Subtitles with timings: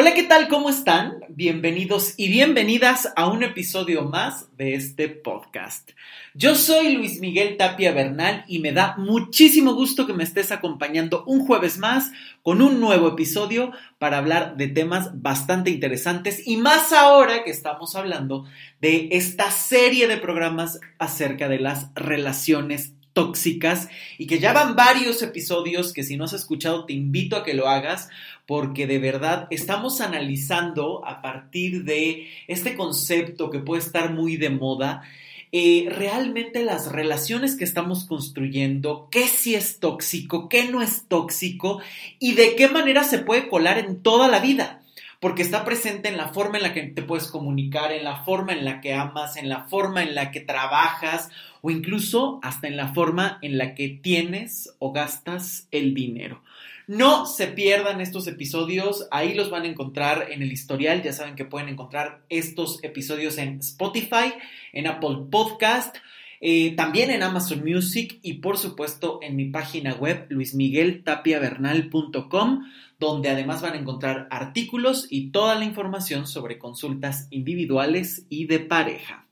[0.00, 0.46] Hola, ¿qué tal?
[0.46, 1.24] ¿Cómo están?
[1.28, 5.90] Bienvenidos y bienvenidas a un episodio más de este podcast.
[6.34, 11.24] Yo soy Luis Miguel Tapia Bernal y me da muchísimo gusto que me estés acompañando
[11.24, 12.12] un jueves más
[12.44, 17.96] con un nuevo episodio para hablar de temas bastante interesantes y más ahora que estamos
[17.96, 18.44] hablando
[18.80, 25.22] de esta serie de programas acerca de las relaciones tóxicas y que ya van varios
[25.22, 28.10] episodios que si no has escuchado te invito a que lo hagas
[28.46, 34.50] porque de verdad estamos analizando a partir de este concepto que puede estar muy de
[34.50, 35.02] moda.
[35.50, 41.80] Eh, realmente las relaciones que estamos construyendo, qué sí es tóxico, qué no es tóxico
[42.20, 44.80] y de qué manera se puede colar en toda la vida
[45.20, 48.52] porque está presente en la forma en la que te puedes comunicar, en la forma
[48.52, 52.76] en la que amas, en la forma en la que trabajas o incluso hasta en
[52.76, 56.42] la forma en la que tienes o gastas el dinero.
[56.86, 61.34] No se pierdan estos episodios, ahí los van a encontrar en el historial, ya saben
[61.34, 64.32] que pueden encontrar estos episodios en Spotify,
[64.72, 65.94] en Apple Podcast,
[66.40, 72.64] eh, también en Amazon Music y por supuesto en mi página web luismigueltapiavernal.com
[72.98, 78.58] donde además van a encontrar artículos y toda la información sobre consultas individuales y de
[78.58, 79.26] pareja.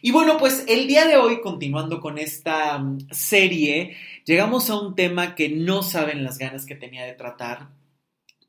[0.00, 4.94] Y bueno, pues el día de hoy, continuando con esta mm, serie, llegamos a un
[4.94, 7.68] tema que no saben las ganas que tenía de tratar,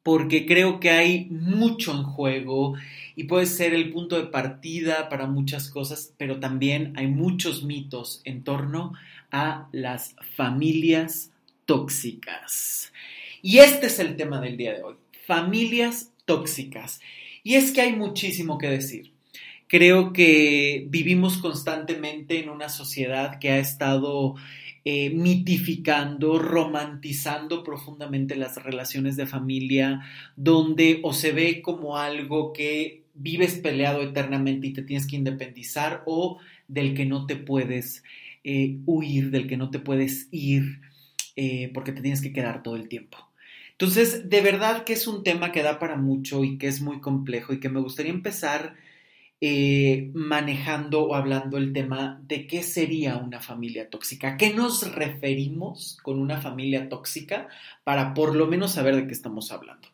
[0.03, 2.75] porque creo que hay mucho en juego
[3.15, 8.21] y puede ser el punto de partida para muchas cosas, pero también hay muchos mitos
[8.25, 8.93] en torno
[9.31, 11.31] a las familias
[11.65, 12.91] tóxicas.
[13.47, 14.95] Y este es el tema del día de hoy,
[15.27, 16.99] familias tóxicas.
[17.43, 19.11] Y es que hay muchísimo que decir.
[19.67, 24.33] Creo que vivimos constantemente en una sociedad que ha estado
[24.83, 30.01] eh, mitificando, romantizando profundamente las relaciones de familia,
[30.35, 36.01] donde o se ve como algo que vives peleado eternamente y te tienes que independizar
[36.07, 38.01] o del que no te puedes
[38.43, 40.81] eh, huir, del que no te puedes ir
[41.35, 43.19] eh, porque te tienes que quedar todo el tiempo.
[43.77, 47.01] Entonces, de verdad que es un tema que da para mucho y que es muy
[47.01, 48.75] complejo y que me gustaría empezar
[49.41, 54.95] eh, manejando o hablando el tema de qué sería una familia tóxica, ¿A qué nos
[54.95, 57.49] referimos con una familia tóxica
[57.83, 59.89] para por lo menos saber de qué estamos hablando.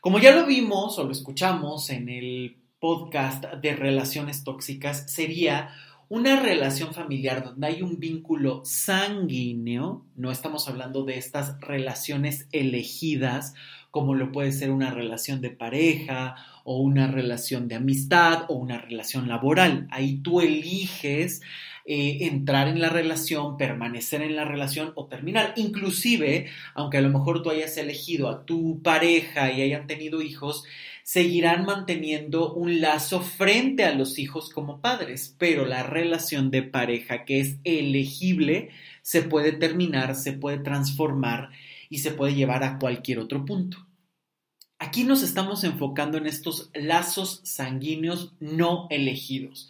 [0.00, 5.74] Como ya lo vimos o lo escuchamos en el podcast de relaciones tóxicas, sería
[6.10, 13.54] una relación familiar donde hay un vínculo sanguíneo, no estamos hablando de estas relaciones elegidas,
[13.92, 16.34] como lo puede ser una relación de pareja
[16.64, 19.86] o una relación de amistad o una relación laboral.
[19.92, 21.42] Ahí tú eliges
[21.84, 25.52] eh, entrar en la relación, permanecer en la relación o terminar.
[25.54, 30.64] Inclusive, aunque a lo mejor tú hayas elegido a tu pareja y hayan tenido hijos,
[31.10, 37.24] seguirán manteniendo un lazo frente a los hijos como padres, pero la relación de pareja
[37.24, 38.70] que es elegible
[39.02, 41.50] se puede terminar, se puede transformar
[41.88, 43.84] y se puede llevar a cualquier otro punto.
[44.78, 49.68] Aquí nos estamos enfocando en estos lazos sanguíneos no elegidos,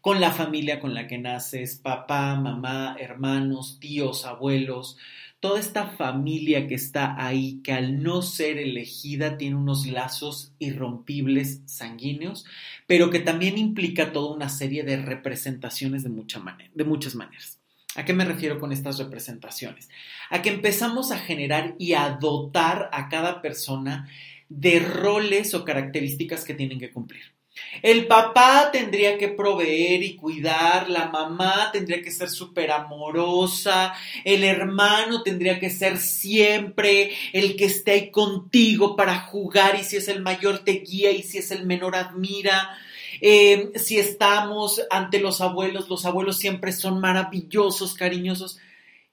[0.00, 4.96] con la familia con la que naces, papá, mamá, hermanos, tíos, abuelos,
[5.40, 11.62] toda esta familia que está ahí, que al no ser elegida tiene unos lazos irrompibles
[11.66, 12.44] sanguíneos,
[12.86, 16.10] pero que también implica toda una serie de representaciones de,
[16.74, 17.60] de muchas maneras.
[17.94, 19.88] ¿A qué me refiero con estas representaciones?
[20.30, 24.08] A que empezamos a generar y a dotar a cada persona
[24.48, 27.37] de roles o características que tienen que cumplir.
[27.82, 34.42] El papá tendría que proveer y cuidar, la mamá tendría que ser súper amorosa, el
[34.42, 40.08] hermano tendría que ser siempre el que esté ahí contigo para jugar y si es
[40.08, 42.70] el mayor te guía y si es el menor admira.
[43.20, 48.58] Eh, si estamos ante los abuelos, los abuelos siempre son maravillosos, cariñosos.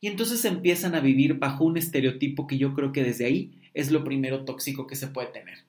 [0.02, 3.92] Y entonces empiezan a vivir bajo un estereotipo que yo creo que desde ahí es
[3.92, 5.66] lo primero tóxico que se puede tener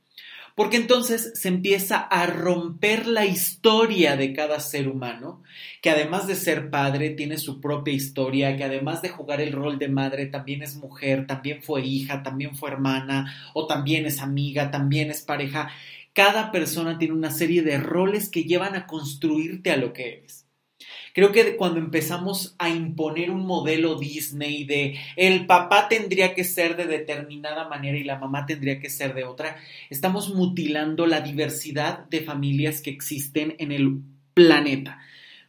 [0.56, 5.42] porque entonces se empieza a romper la historia de cada ser humano,
[5.82, 9.78] que además de ser padre tiene su propia historia, que además de jugar el rol
[9.78, 14.70] de madre también es mujer, también fue hija, también fue hermana, o también es amiga,
[14.70, 15.68] también es pareja.
[16.14, 20.45] Cada persona tiene una serie de roles que llevan a construirte a lo que eres.
[21.16, 26.76] Creo que cuando empezamos a imponer un modelo Disney de el papá tendría que ser
[26.76, 29.56] de determinada manera y la mamá tendría que ser de otra,
[29.88, 34.02] estamos mutilando la diversidad de familias que existen en el
[34.34, 34.98] planeta.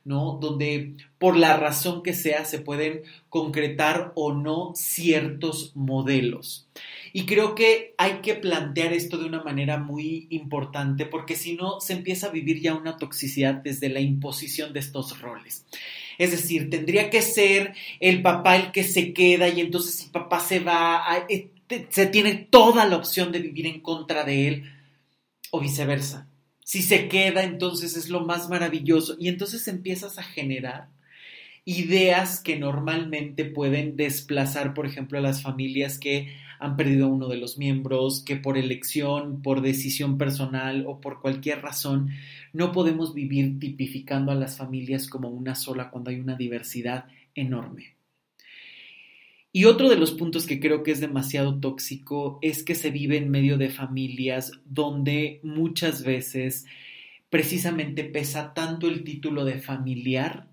[0.08, 0.40] ¿No?
[0.42, 6.68] Donde por la razón que sea se pueden concretar o no ciertos modelos.
[7.14, 11.80] Y creo que hay que plantear esto de una manera muy importante porque si no
[11.82, 15.66] se empieza a vivir ya una toxicidad desde la imposición de estos roles.
[16.18, 20.40] Es decir, tendría que ser el papá el que se queda y entonces si papá
[20.40, 21.50] se va, eh,
[21.90, 24.72] se tiene toda la opción de vivir en contra de él
[25.52, 26.28] o viceversa.
[26.68, 30.90] Si se queda, entonces es lo más maravilloso y entonces empiezas a generar
[31.64, 37.30] ideas que normalmente pueden desplazar, por ejemplo, a las familias que han perdido a uno
[37.30, 42.10] de los miembros, que por elección, por decisión personal o por cualquier razón
[42.52, 47.97] no podemos vivir tipificando a las familias como una sola cuando hay una diversidad enorme.
[49.58, 53.18] Y otro de los puntos que creo que es demasiado tóxico es que se vive
[53.18, 56.68] en medio de familias donde muchas veces
[57.32, 60.48] precisamente pesa tanto el título de familiar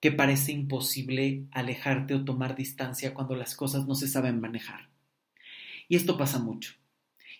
[0.00, 4.88] que parece imposible alejarte o tomar distancia cuando las cosas no se saben manejar.
[5.86, 6.72] Y esto pasa mucho.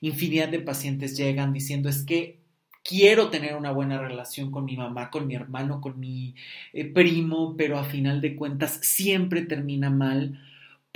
[0.02, 2.40] Infinidad de pacientes llegan diciendo es que
[2.84, 6.34] quiero tener una buena relación con mi mamá, con mi hermano, con mi
[6.74, 10.42] eh, primo, pero a final de cuentas siempre termina mal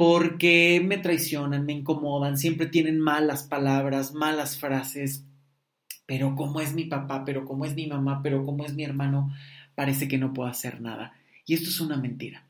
[0.00, 5.26] porque me traicionan, me incomodan, siempre tienen malas palabras, malas frases,
[6.06, 9.30] pero como es mi papá, pero como es mi mamá, pero como es mi hermano,
[9.74, 11.12] parece que no puedo hacer nada.
[11.44, 12.46] Y esto es una mentira.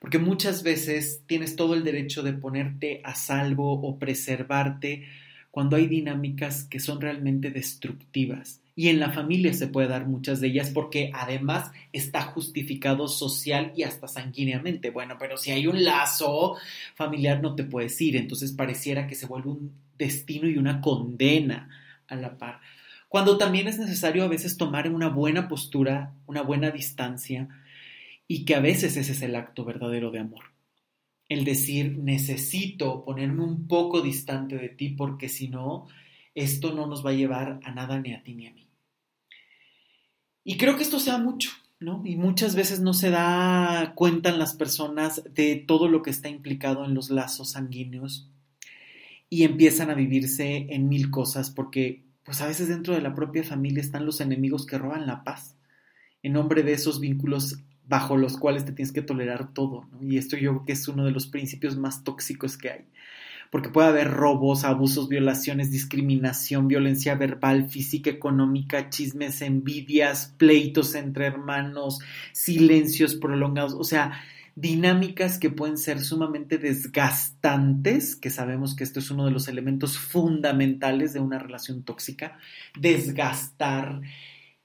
[0.00, 5.08] Porque muchas veces tienes todo el derecho de ponerte a salvo o preservarte
[5.50, 8.60] cuando hay dinámicas que son realmente destructivas.
[8.76, 13.72] Y en la familia se puede dar muchas de ellas porque además está justificado social
[13.76, 14.90] y hasta sanguíneamente.
[14.90, 16.56] Bueno, pero si hay un lazo
[16.96, 21.68] familiar no te puedes ir, entonces pareciera que se vuelve un destino y una condena
[22.08, 22.60] a la par.
[23.08, 27.48] Cuando también es necesario a veces tomar una buena postura, una buena distancia,
[28.26, 30.44] y que a veces ese es el acto verdadero de amor.
[31.28, 35.86] El decir, necesito ponerme un poco distante de ti porque si no,
[36.34, 38.63] esto no nos va a llevar a nada ni a ti ni a mí.
[40.44, 41.50] Y creo que esto sea mucho,
[41.80, 42.02] ¿no?
[42.04, 46.28] Y muchas veces no se da cuenta en las personas de todo lo que está
[46.28, 48.30] implicado en los lazos sanguíneos
[49.30, 53.42] y empiezan a vivirse en mil cosas porque pues a veces dentro de la propia
[53.42, 55.56] familia están los enemigos que roban la paz
[56.22, 59.86] en nombre de esos vínculos bajo los cuales te tienes que tolerar todo.
[60.00, 62.84] Y esto yo creo que es uno de los principios más tóxicos que hay.
[63.50, 71.26] Porque puede haber robos, abusos, violaciones, discriminación, violencia verbal, física, económica, chismes, envidias, pleitos entre
[71.26, 72.00] hermanos,
[72.32, 74.20] silencios prolongados, o sea,
[74.56, 79.98] dinámicas que pueden ser sumamente desgastantes, que sabemos que esto es uno de los elementos
[79.98, 82.38] fundamentales de una relación tóxica,
[82.78, 84.00] desgastar,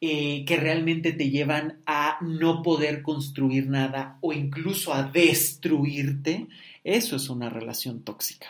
[0.02, 6.48] eh, que realmente te llevan a no poder construir nada o incluso a destruirte,
[6.84, 8.48] eso es una relación tóxica.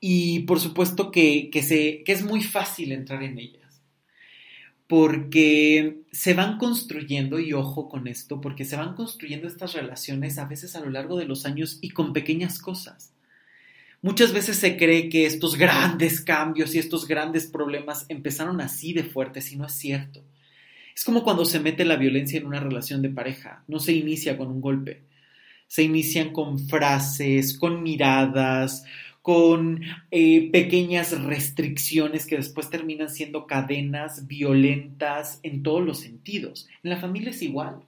[0.00, 3.82] Y por supuesto que, que es muy fácil entrar en ellas,
[4.86, 10.46] porque se van construyendo, y ojo con esto, porque se van construyendo estas relaciones a
[10.46, 13.12] veces a lo largo de los años y con pequeñas cosas.
[14.00, 19.02] Muchas veces se cree que estos grandes cambios y estos grandes problemas empezaron así de
[19.02, 20.24] fuertes y no es cierto.
[20.94, 24.36] Es como cuando se mete la violencia en una relación de pareja, no se inicia
[24.36, 25.02] con un golpe,
[25.66, 28.84] se inician con frases, con miradas,
[29.28, 36.66] con eh, pequeñas restricciones que después terminan siendo cadenas violentas en todos los sentidos.
[36.82, 37.82] En la familia es igual.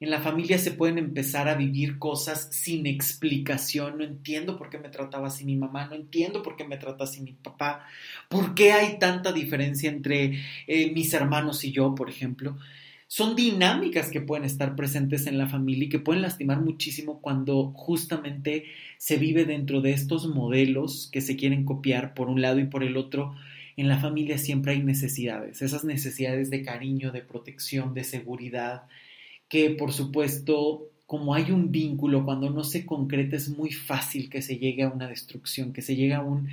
[0.00, 3.98] En la familia se pueden empezar a vivir cosas sin explicación.
[3.98, 7.04] No entiendo por qué me trataba así mi mamá, no entiendo por qué me trata
[7.04, 7.86] así mi papá,
[8.28, 12.58] por qué hay tanta diferencia entre eh, mis hermanos y yo, por ejemplo.
[13.08, 17.72] Son dinámicas que pueden estar presentes en la familia y que pueden lastimar muchísimo cuando
[17.72, 18.64] justamente
[18.98, 22.82] se vive dentro de estos modelos que se quieren copiar por un lado y por
[22.82, 23.34] el otro.
[23.76, 28.84] En la familia siempre hay necesidades, esas necesidades de cariño, de protección, de seguridad,
[29.48, 34.42] que por supuesto, como hay un vínculo, cuando no se concreta es muy fácil que
[34.42, 36.48] se llegue a una destrucción, que se llegue a un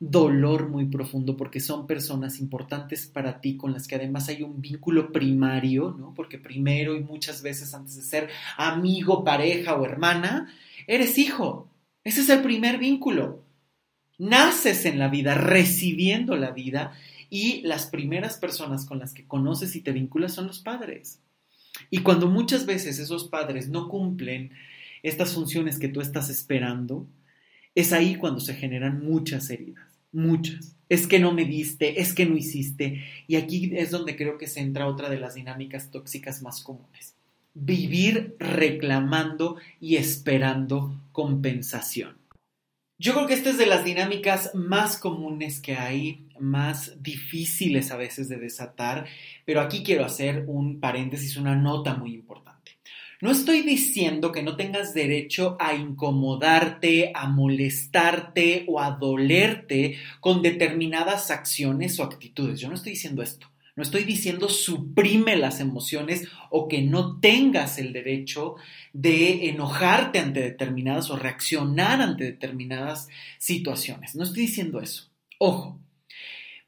[0.00, 4.60] dolor muy profundo porque son personas importantes para ti con las que además hay un
[4.60, 6.14] vínculo primario, ¿no?
[6.14, 10.52] Porque primero y muchas veces antes de ser amigo, pareja o hermana,
[10.86, 11.68] eres hijo.
[12.04, 13.42] Ese es el primer vínculo.
[14.18, 16.92] Naces en la vida, recibiendo la vida
[17.30, 21.20] y las primeras personas con las que conoces y te vinculas son los padres.
[21.90, 24.52] Y cuando muchas veces esos padres no cumplen
[25.02, 27.06] estas funciones que tú estás esperando,
[27.74, 30.74] es ahí cuando se generan muchas heridas, muchas.
[30.88, 33.04] Es que no me diste, es que no hiciste.
[33.26, 37.14] Y aquí es donde creo que se entra otra de las dinámicas tóxicas más comunes.
[37.54, 42.16] Vivir reclamando y esperando compensación.
[43.00, 47.96] Yo creo que esta es de las dinámicas más comunes que hay, más difíciles a
[47.96, 49.06] veces de desatar,
[49.44, 52.47] pero aquí quiero hacer un paréntesis, una nota muy importante.
[53.20, 60.40] No estoy diciendo que no tengas derecho a incomodarte, a molestarte o a dolerte con
[60.40, 62.60] determinadas acciones o actitudes.
[62.60, 63.50] Yo no estoy diciendo esto.
[63.74, 68.54] No estoy diciendo suprime las emociones o que no tengas el derecho
[68.92, 73.08] de enojarte ante determinadas o reaccionar ante determinadas
[73.38, 74.14] situaciones.
[74.14, 75.10] No estoy diciendo eso.
[75.38, 75.80] Ojo,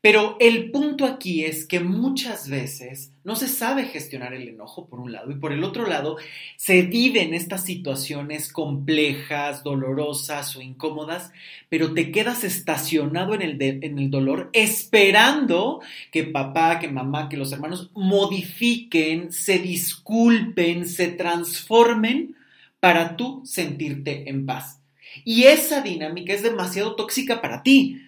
[0.03, 4.99] pero el punto aquí es que muchas veces no se sabe gestionar el enojo por
[4.99, 6.17] un lado y por el otro lado
[6.57, 11.33] se viven estas situaciones complejas, dolorosas o incómodas,
[11.69, 17.37] pero te quedas estacionado en el, en el dolor esperando que papá, que mamá, que
[17.37, 22.37] los hermanos modifiquen, se disculpen, se transformen
[22.81, 24.81] para tú sentirte en paz.
[25.27, 28.07] Y esa dinámica es demasiado tóxica para ti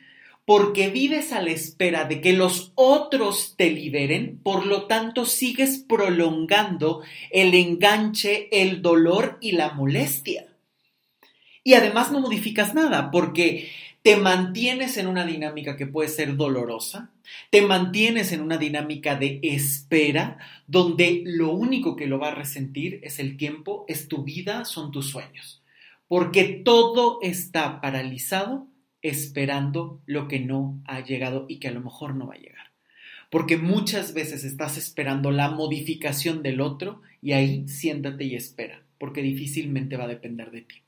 [0.52, 5.78] porque vives a la espera de que los otros te liberen, por lo tanto sigues
[5.78, 10.44] prolongando el enganche, el dolor y la molestia.
[11.64, 13.70] Y además no modificas nada, porque
[14.02, 17.08] te mantienes en una dinámica que puede ser dolorosa,
[17.48, 23.00] te mantienes en una dinámica de espera, donde lo único que lo va a resentir
[23.04, 25.62] es el tiempo, es tu vida, son tus sueños,
[26.08, 28.66] porque todo está paralizado
[29.02, 32.72] esperando lo que no ha llegado y que a lo mejor no va a llegar.
[33.30, 39.22] Porque muchas veces estás esperando la modificación del otro y ahí siéntate y espera, porque
[39.22, 40.82] difícilmente va a depender de ti.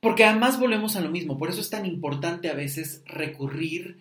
[0.00, 3.98] Porque además volvemos a lo mismo, por eso es tan importante a veces recurrir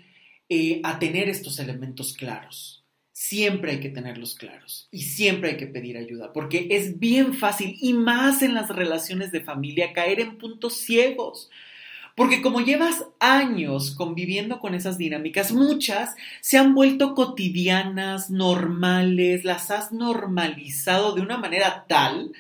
[0.50, 2.84] eh, a tener estos elementos claros.
[3.14, 7.78] Siempre hay que tenerlos claros y siempre hay que pedir ayuda, porque es bien fácil
[7.80, 11.50] y más en las relaciones de familia caer en puntos ciegos
[12.16, 19.72] porque como llevas años conviviendo con esas dinámicas, muchas se han vuelto cotidianas, normales, las
[19.72, 22.32] has normalizado de una manera tal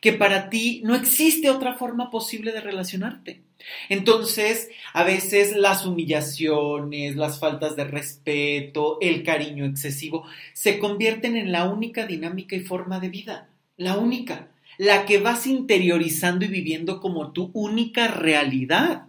[0.00, 3.40] que para ti no existe otra forma posible de relacionarte.
[3.88, 11.52] Entonces, a veces las humillaciones, las faltas de respeto, el cariño excesivo, se convierten en
[11.52, 17.00] la única dinámica y forma de vida, la única, la que vas interiorizando y viviendo
[17.00, 19.06] como tu única realidad.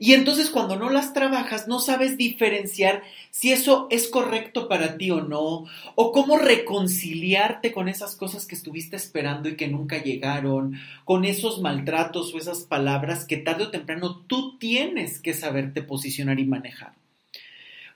[0.00, 3.02] Y entonces cuando no las trabajas, no sabes diferenciar
[3.32, 5.64] si eso es correcto para ti o no,
[5.96, 11.60] o cómo reconciliarte con esas cosas que estuviste esperando y que nunca llegaron, con esos
[11.60, 16.92] maltratos o esas palabras que tarde o temprano tú tienes que saberte posicionar y manejar.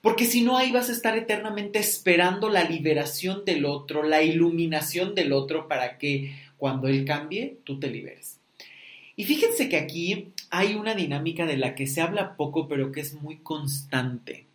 [0.00, 5.14] Porque si no, ahí vas a estar eternamente esperando la liberación del otro, la iluminación
[5.14, 8.40] del otro para que cuando él cambie, tú te liberes.
[9.14, 13.00] Y fíjense que aquí hay una dinámica de la que se habla poco, pero que
[13.00, 14.46] es muy constante.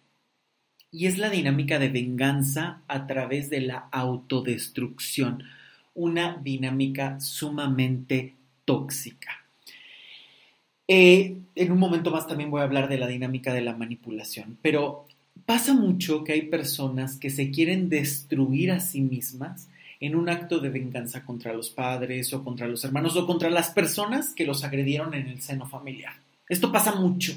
[0.92, 5.44] Y es la dinámica de venganza a través de la autodestrucción.
[5.96, 9.44] Una dinámica sumamente tóxica.
[10.88, 14.60] Eh, en un momento más también voy a hablar de la dinámica de la manipulación,
[14.62, 15.08] pero
[15.48, 19.68] pasa mucho que hay personas que se quieren destruir a sí mismas
[20.00, 23.70] en un acto de venganza contra los padres o contra los hermanos o contra las
[23.72, 26.14] personas que los agredieron en el seno familiar.
[26.48, 27.34] Esto pasa mucho.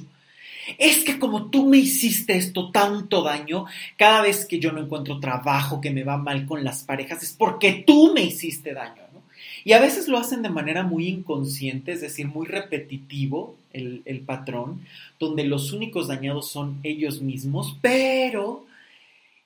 [0.79, 3.64] Es que como tú me hiciste esto tanto daño,
[3.97, 7.33] cada vez que yo no encuentro trabajo, que me va mal con las parejas, es
[7.33, 9.02] porque tú me hiciste daño.
[9.12, 9.23] ¿no?
[9.64, 14.21] Y a veces lo hacen de manera muy inconsciente, es decir, muy repetitivo el, el
[14.21, 14.83] patrón,
[15.19, 18.64] donde los únicos dañados son ellos mismos, pero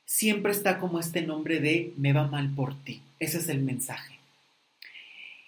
[0.04, 3.00] siempre está como este nombre de me va mal por ti.
[3.18, 4.14] Ese es el mensaje.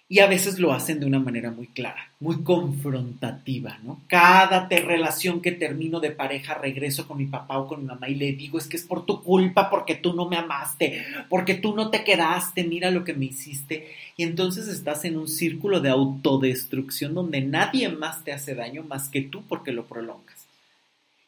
[0.09, 3.99] Y a veces lo hacen de una manera muy clara, muy confrontativa, ¿no?
[4.07, 8.15] Cada relación que termino de pareja regreso con mi papá o con mi mamá y
[8.15, 11.75] le digo, es que es por tu culpa, porque tú no me amaste, porque tú
[11.75, 13.93] no te quedaste, mira lo que me hiciste.
[14.15, 19.09] Y entonces estás en un círculo de autodestrucción donde nadie más te hace daño más
[19.09, 20.47] que tú porque lo prolongas.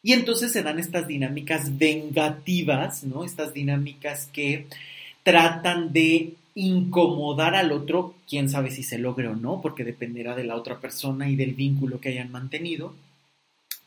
[0.02, 3.24] Y entonces se dan estas dinámicas vengativas, ¿no?
[3.24, 4.66] Estas dinámicas que
[5.22, 10.44] tratan de incomodar al otro, quién sabe si se logre o no, porque dependerá de
[10.44, 12.94] la otra persona y del vínculo que hayan mantenido,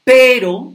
[0.04, 0.74] pero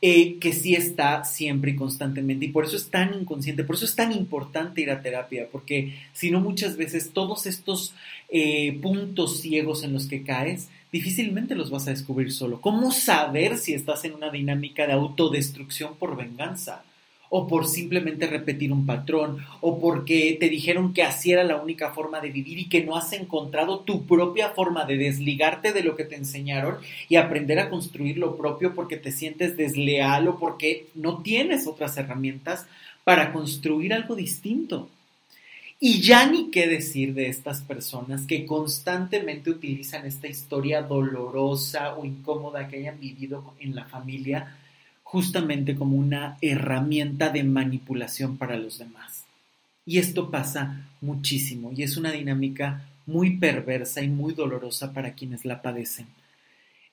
[0.00, 2.46] eh, que sí está siempre y constantemente.
[2.46, 5.94] Y por eso es tan inconsciente, por eso es tan importante ir a terapia, porque
[6.12, 7.94] si no muchas veces todos estos
[8.28, 12.60] eh, puntos ciegos en los que caes, difícilmente los vas a descubrir solo.
[12.60, 16.84] ¿Cómo saber si estás en una dinámica de autodestrucción por venganza?
[17.30, 21.90] O por simplemente repetir un patrón, o porque te dijeron que así era la única
[21.90, 25.94] forma de vivir y que no has encontrado tu propia forma de desligarte de lo
[25.94, 30.86] que te enseñaron y aprender a construir lo propio porque te sientes desleal o porque
[30.94, 32.66] no tienes otras herramientas
[33.04, 34.88] para construir algo distinto.
[35.80, 42.04] Y ya ni qué decir de estas personas que constantemente utilizan esta historia dolorosa o
[42.04, 44.56] incómoda que hayan vivido en la familia
[45.10, 49.24] justamente como una herramienta de manipulación para los demás.
[49.86, 55.46] Y esto pasa muchísimo y es una dinámica muy perversa y muy dolorosa para quienes
[55.46, 56.08] la padecen.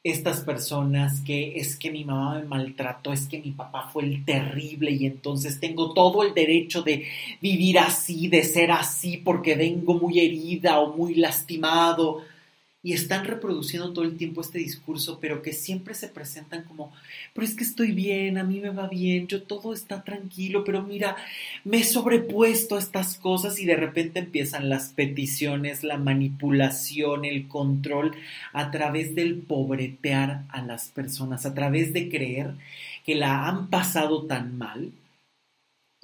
[0.02, 4.24] Estas personas que es que mi mamá me maltrató, es que mi papá fue el
[4.24, 7.06] terrible y entonces tengo todo el derecho de
[7.42, 12.24] vivir así, de ser así, porque vengo muy herida o muy lastimado
[12.86, 16.94] y están reproduciendo todo el tiempo este discurso, pero que siempre se presentan como,
[17.34, 20.84] pero es que estoy bien, a mí me va bien, yo todo está tranquilo, pero
[20.84, 21.16] mira,
[21.64, 27.48] me he sobrepuesto a estas cosas y de repente empiezan las peticiones, la manipulación, el
[27.48, 28.12] control
[28.54, 32.54] a través del pobretear a las personas, a través de creer
[33.04, 34.92] que la han pasado tan mal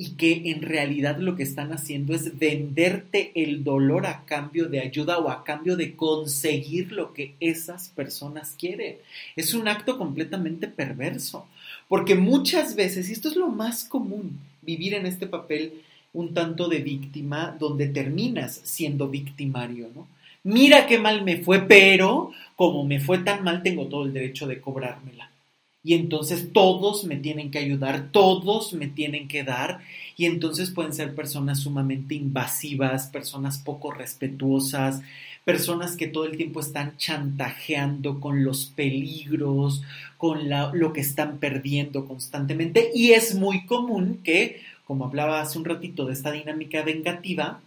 [0.02, 4.80] y que en realidad lo que están haciendo es venderte el dolor a cambio de
[4.80, 8.96] ayuda o a cambio de conseguir lo que esas personas quieren.
[9.36, 11.46] Es un acto completamente perverso,
[11.88, 16.68] porque muchas veces, y esto es lo más común, vivir en este papel un tanto
[16.68, 20.08] de víctima donde terminas siendo victimario, ¿no?
[20.44, 24.48] Mira qué mal me fue, pero como me fue tan mal, tengo todo el derecho
[24.48, 25.31] de cobrármela
[25.84, 29.80] y entonces todos me tienen que ayudar, todos me tienen que dar
[30.16, 35.02] y entonces pueden ser personas sumamente invasivas, personas poco respetuosas,
[35.44, 39.82] personas que todo el tiempo están chantajeando con los peligros,
[40.18, 45.66] con lo que están perdiendo constantemente y es muy común que, como hablaba hace un
[45.66, 47.60] ratito de esta dinámica vengativa,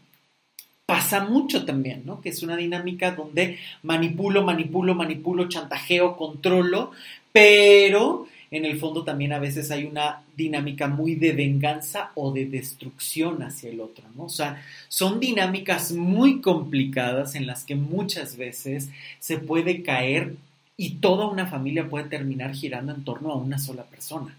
[0.87, 2.21] pasa mucho también, ¿no?
[2.21, 6.93] Que es una dinámica donde manipulo, manipulo, manipulo, chantajeo, controlo,
[7.35, 12.47] pero en el fondo también a veces hay una dinámica muy de venganza o de
[12.47, 14.27] destrucción hacia el otro, ¿no?
[14.27, 20.37] O sea, son dinámicas muy complicadas en las que muchas veces se puede caer
[20.77, 24.37] y toda una familia puede terminar girando en torno a una sola persona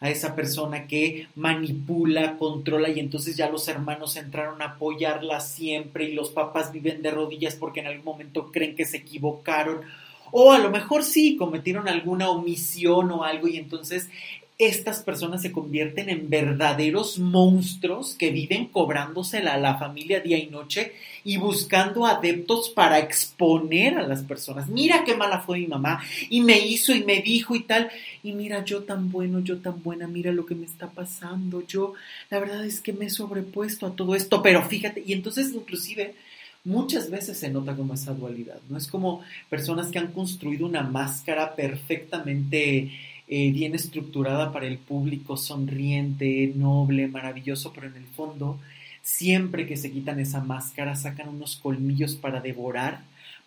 [0.00, 6.04] a esa persona que manipula, controla y entonces ya los hermanos entraron a apoyarla siempre
[6.04, 9.80] y los papás viven de rodillas porque en algún momento creen que se equivocaron
[10.32, 14.08] o a lo mejor sí cometieron alguna omisión o algo y entonces
[14.58, 20.46] estas personas se convierten en verdaderos monstruos que viven cobrándosela a la familia día y
[20.46, 20.92] noche
[21.24, 24.68] y buscando adeptos para exponer a las personas.
[24.68, 27.90] Mira qué mala fue mi mamá y me hizo y me dijo y tal.
[28.22, 31.66] Y mira, yo tan bueno, yo tan buena, mira lo que me está pasando.
[31.66, 31.92] Yo,
[32.30, 36.14] la verdad es que me he sobrepuesto a todo esto, pero fíjate, y entonces inclusive
[36.66, 38.76] muchas veces se nota como esa dualidad, ¿no?
[38.76, 42.90] Es como personas que han construido una máscara perfectamente
[43.28, 48.58] eh, bien estructurada para el público, sonriente, noble, maravilloso, pero en el fondo,
[49.00, 53.00] siempre que se quitan esa máscara, sacan unos colmillos para devorar,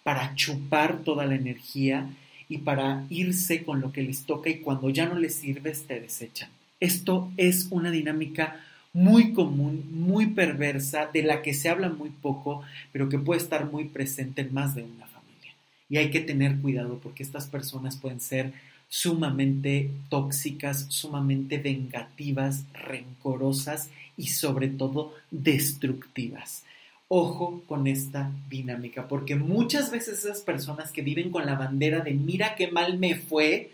[0.03, 2.09] para chupar toda la energía
[2.47, 5.99] y para irse con lo que les toca y cuando ya no les sirve, te
[5.99, 6.49] desechan.
[6.79, 8.61] Esto es una dinámica
[8.93, 13.71] muy común, muy perversa, de la que se habla muy poco, pero que puede estar
[13.71, 15.53] muy presente en más de una familia.
[15.89, 18.53] Y hay que tener cuidado porque estas personas pueden ser
[18.89, 26.63] sumamente tóxicas, sumamente vengativas, rencorosas y sobre todo destructivas.
[27.07, 32.13] Ojo con esta dinámica, porque muchas veces esas personas que viven con la bandera de
[32.13, 33.71] mira qué mal me fue,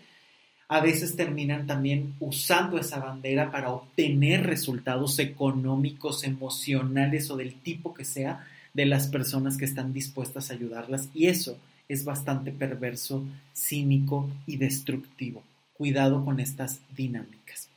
[0.68, 7.94] a veces terminan también usando esa bandera para obtener resultados económicos, emocionales o del tipo
[7.94, 11.08] que sea de las personas que están dispuestas a ayudarlas.
[11.14, 13.24] Y eso es bastante perverso,
[13.54, 15.42] cínico y destructivo.
[15.72, 17.68] Cuidado con estas dinámicas.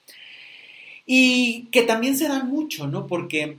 [1.06, 3.08] Y que también se dan mucho, ¿no?
[3.08, 3.58] Porque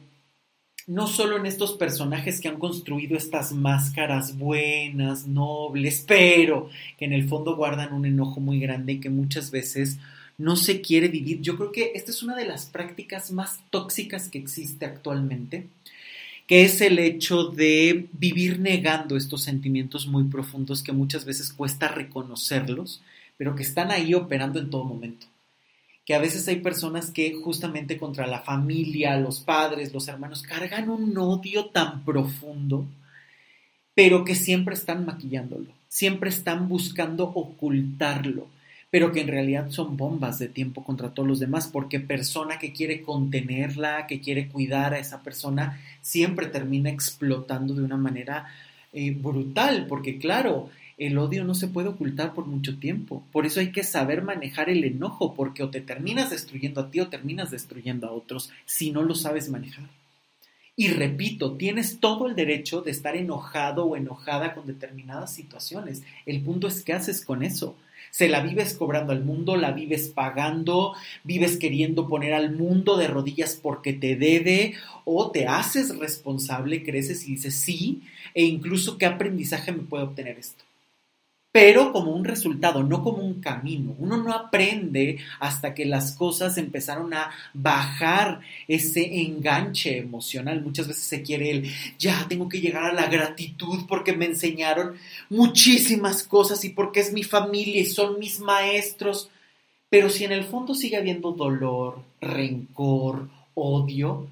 [0.91, 7.13] no solo en estos personajes que han construido estas máscaras buenas, nobles, pero que en
[7.13, 9.99] el fondo guardan un enojo muy grande y que muchas veces
[10.37, 11.41] no se quiere vivir.
[11.43, 15.69] Yo creo que esta es una de las prácticas más tóxicas que existe actualmente,
[16.49, 21.87] que es el hecho de vivir negando estos sentimientos muy profundos que muchas veces cuesta
[21.87, 23.01] reconocerlos,
[23.37, 25.30] pero que están ahí operando en todo momento
[26.05, 30.89] que a veces hay personas que justamente contra la familia, los padres, los hermanos, cargan
[30.89, 32.87] un odio tan profundo,
[33.95, 38.49] pero que siempre están maquillándolo, siempre están buscando ocultarlo,
[38.91, 42.73] pero que en realidad son bombas de tiempo contra todos los demás, porque persona que
[42.73, 48.47] quiere contenerla, que quiere cuidar a esa persona, siempre termina explotando de una manera
[48.93, 53.25] eh, brutal, porque claro, el odio no se puede ocultar por mucho tiempo.
[53.33, 57.01] Por eso hay que saber manejar el enojo, porque o te terminas destruyendo a ti
[57.01, 59.89] o terminas destruyendo a otros si no lo sabes manejar.
[60.77, 66.03] Y repito, tienes todo el derecho de estar enojado o enojada con determinadas situaciones.
[66.27, 67.79] El punto es qué haces con eso.
[68.11, 73.07] Se la vives cobrando al mundo, la vives pagando, vives queriendo poner al mundo de
[73.07, 74.75] rodillas porque te debe
[75.07, 78.03] o te haces responsable, creces y dices sí,
[78.35, 80.65] e incluso qué aprendizaje me puede obtener esto
[81.53, 83.97] pero como un resultado, no como un camino.
[83.99, 90.63] Uno no aprende hasta que las cosas empezaron a bajar ese enganche emocional.
[90.63, 94.95] Muchas veces se quiere el, ya tengo que llegar a la gratitud porque me enseñaron
[95.29, 99.29] muchísimas cosas y porque es mi familia y son mis maestros.
[99.89, 104.29] Pero si en el fondo sigue habiendo dolor, rencor, odio,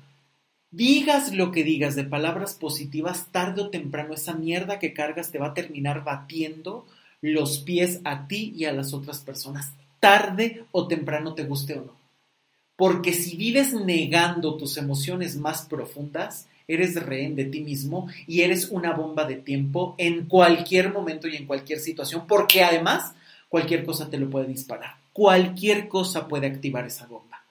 [0.70, 5.38] digas lo que digas de palabras positivas, tarde o temprano esa mierda que cargas te
[5.38, 6.86] va a terminar batiendo
[7.20, 11.84] los pies a ti y a las otras personas, tarde o temprano te guste o
[11.84, 11.98] no.
[12.76, 18.68] Porque si vives negando tus emociones más profundas, eres rehén de ti mismo y eres
[18.68, 23.14] una bomba de tiempo en cualquier momento y en cualquier situación, porque además
[23.48, 24.96] cualquier cosa te lo puede disparar.
[25.12, 27.42] Cualquier cosa puede activar esa bomba.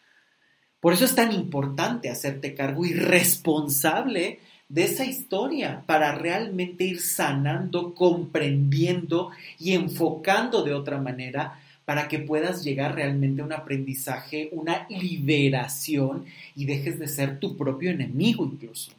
[0.79, 6.99] Por eso es tan importante hacerte cargo y responsable de esa historia para realmente ir
[6.99, 14.49] sanando, comprendiendo y enfocando de otra manera para que puedas llegar realmente a un aprendizaje,
[14.51, 18.91] una liberación y dejes de ser tu propio enemigo incluso.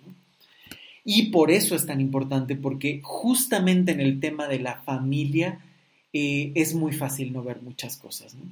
[1.05, 5.61] Y por eso es tan importante, porque justamente en el tema de la familia
[6.13, 8.35] eh, es muy fácil no ver muchas cosas.
[8.35, 8.43] ¿no?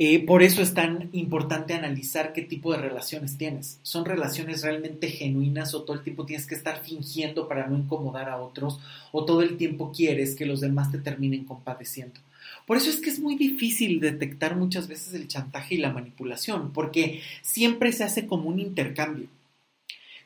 [0.00, 3.80] Eh, por eso es tan importante analizar qué tipo de relaciones tienes.
[3.82, 8.28] ¿Son relaciones realmente genuinas o todo el tiempo tienes que estar fingiendo para no incomodar
[8.28, 8.78] a otros
[9.10, 12.20] o todo el tiempo quieres que los demás te terminen compadeciendo?
[12.64, 16.72] Por eso es que es muy difícil detectar muchas veces el chantaje y la manipulación,
[16.72, 19.26] porque siempre se hace como un intercambio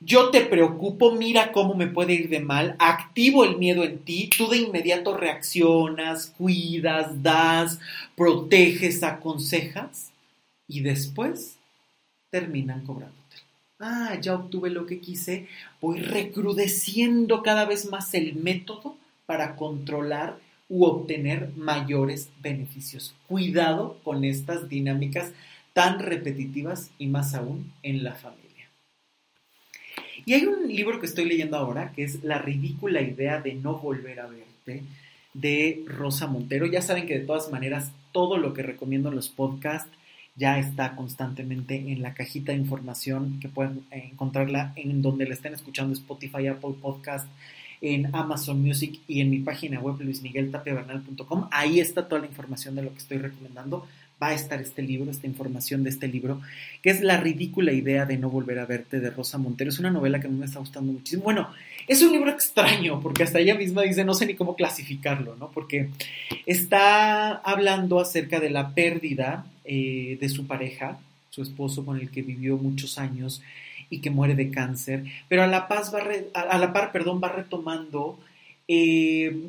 [0.05, 4.31] yo te preocupo, mira cómo me puede ir de mal, activo el miedo en ti,
[4.37, 7.79] tú de inmediato reaccionas, cuidas, das,
[8.17, 10.11] proteges, aconsejas
[10.67, 11.57] y después
[12.31, 13.19] terminan cobrándote.
[13.79, 15.49] Ah, ya obtuve lo que quise,
[15.81, 20.39] voy recrudeciendo cada vez más el método para controlar
[20.69, 23.15] u obtener mayores beneficios.
[23.29, 25.33] Cuidado con estas dinámicas
[25.73, 28.42] tan repetitivas y más aún en la familia.
[30.25, 33.79] Y hay un libro que estoy leyendo ahora que es La ridícula idea de no
[33.79, 34.83] volver a verte
[35.35, 36.67] de Rosa Montero.
[36.67, 39.91] Ya saben que de todas maneras todo lo que recomiendo en los podcasts
[40.35, 45.53] ya está constantemente en la cajita de información que pueden encontrarla en donde la estén
[45.53, 47.27] escuchando Spotify, Apple Podcast,
[47.83, 51.49] en Amazon Music y en mi página web luismigueltapiavernal.com.
[51.51, 53.87] Ahí está toda la información de lo que estoy recomendando
[54.23, 56.41] va a estar este libro, esta información de este libro,
[56.81, 59.71] que es La ridícula idea de no volver a verte de Rosa Montero.
[59.71, 61.25] Es una novela que a mí me está gustando muchísimo.
[61.25, 61.49] Bueno,
[61.89, 65.51] es un libro extraño, porque hasta ella misma dice, no sé ni cómo clasificarlo, ¿no?
[65.51, 65.91] Porque
[66.47, 70.99] está hablando acerca de la pérdida eh, de su pareja,
[71.31, 73.43] su esposo con el que vivió muchos años
[73.91, 76.03] y que muere de cáncer, pero a la, paz va
[76.35, 78.19] a la par perdón, va retomando
[78.69, 79.49] eh,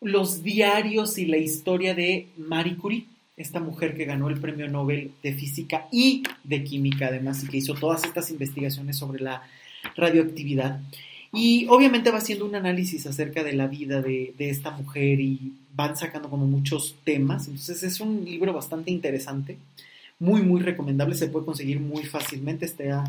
[0.00, 5.12] los diarios y la historia de Marie Curie esta mujer que ganó el premio Nobel
[5.22, 9.42] de Física y de Química, además, y que hizo todas estas investigaciones sobre la
[9.96, 10.80] radioactividad.
[11.32, 15.96] Y obviamente va haciendo un análisis acerca de la vida de, esta mujer y van
[15.96, 17.48] sacando como muchos temas.
[17.48, 19.58] Entonces es un libro bastante interesante,
[20.20, 23.02] muy, muy recomendable, se puede conseguir muy fácilmente, está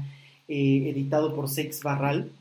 [0.47, 2.31] eh, editado por Sex Barral.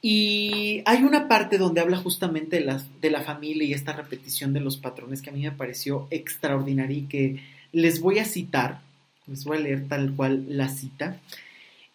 [0.00, 4.52] Y hay una parte donde habla justamente de la, de la familia y esta repetición
[4.52, 7.40] de los patrones que a mí me pareció extraordinaria y que
[7.72, 8.80] les voy a citar,
[9.26, 11.20] les voy a leer tal cual la cita,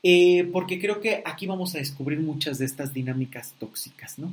[0.04, 4.32] eh, porque creo que aquí vamos a descubrir muchas de estas dinámicas tóxicas, ¿no?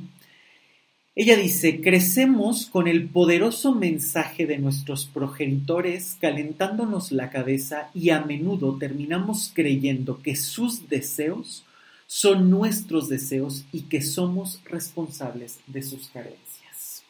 [1.13, 8.21] Ella dice, crecemos con el poderoso mensaje de nuestros progenitores calentándonos la cabeza y a
[8.21, 11.65] menudo terminamos creyendo que sus deseos
[12.11, 17.05] son nuestros deseos y que somos responsables de sus carencias.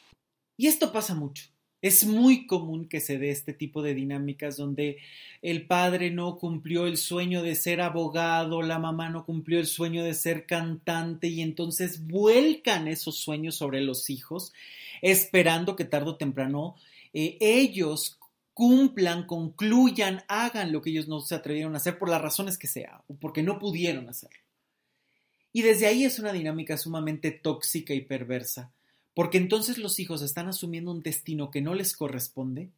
[0.57, 1.45] Y esto pasa mucho.
[1.81, 4.99] Es muy común que se dé este tipo de dinámicas donde
[5.41, 10.03] el padre no cumplió el sueño de ser abogado, la mamá no cumplió el sueño
[10.03, 14.53] de ser cantante y entonces vuelcan esos sueños sobre los hijos,
[15.01, 16.75] esperando que tarde o temprano
[17.11, 18.19] eh, ellos
[18.53, 22.67] cumplan, concluyan, hagan lo que ellos no se atrevieron a hacer por las razones que
[22.67, 24.40] sea, o porque no pudieron hacerlo.
[25.53, 28.71] Y desde ahí es una dinámica sumamente tóxica y perversa,
[29.13, 32.69] porque entonces los hijos están asumiendo un destino que no les corresponde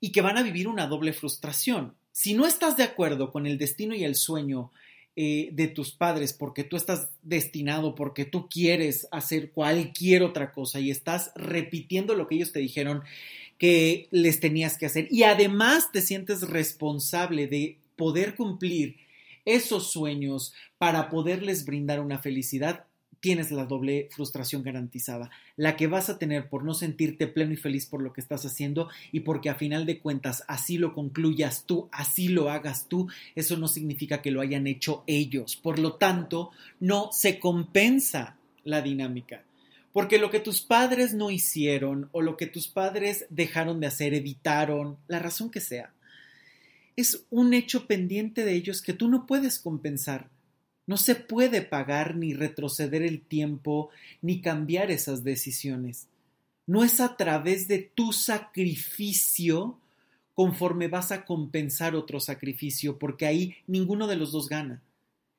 [0.00, 1.94] y que van a vivir una doble frustración.
[2.12, 4.70] Si no estás de acuerdo con el destino y el sueño
[5.20, 10.78] eh, de tus padres porque tú estás destinado, porque tú quieres hacer cualquier otra cosa
[10.78, 13.02] y estás repitiendo lo que ellos te dijeron
[13.58, 18.96] que les tenías que hacer y además te sientes responsable de poder cumplir
[19.48, 22.84] esos sueños para poderles brindar una felicidad,
[23.20, 27.56] tienes la doble frustración garantizada, la que vas a tener por no sentirte pleno y
[27.56, 31.64] feliz por lo que estás haciendo y porque a final de cuentas así lo concluyas
[31.66, 35.56] tú, así lo hagas tú, eso no significa que lo hayan hecho ellos.
[35.56, 39.44] Por lo tanto, no se compensa la dinámica.
[39.92, 44.14] Porque lo que tus padres no hicieron o lo que tus padres dejaron de hacer,
[44.14, 45.92] evitaron, la razón que sea,
[47.00, 50.30] es un hecho pendiente de ellos que tú no puedes compensar
[50.88, 53.90] no se puede pagar ni retroceder el tiempo
[54.22, 56.08] ni cambiar esas decisiones.
[56.66, 59.78] No es a través de tu sacrificio
[60.32, 64.80] conforme vas a compensar otro sacrificio, porque ahí ninguno de los dos gana.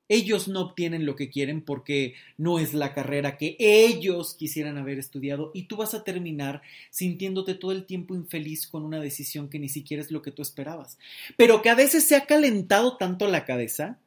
[0.09, 4.99] Ellos no obtienen lo que quieren porque no es la carrera que ellos quisieran haber
[4.99, 9.59] estudiado y tú vas a terminar sintiéndote todo el tiempo infeliz con una decisión que
[9.59, 10.97] ni siquiera es lo que tú esperabas,
[11.37, 13.99] pero que a veces se ha calentado tanto la cabeza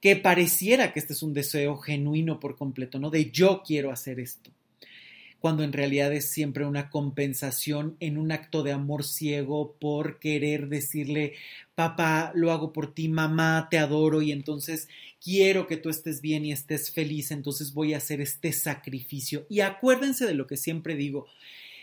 [0.00, 3.10] que pareciera que este es un deseo genuino por completo, ¿no?
[3.10, 4.50] De yo quiero hacer esto,
[5.40, 10.68] cuando en realidad es siempre una compensación en un acto de amor ciego por querer
[10.68, 11.34] decirle,
[11.74, 14.88] papá, lo hago por ti, mamá, te adoro y entonces
[15.22, 19.46] quiero que tú estés bien y estés feliz, entonces voy a hacer este sacrificio.
[19.48, 21.26] Y acuérdense de lo que siempre digo,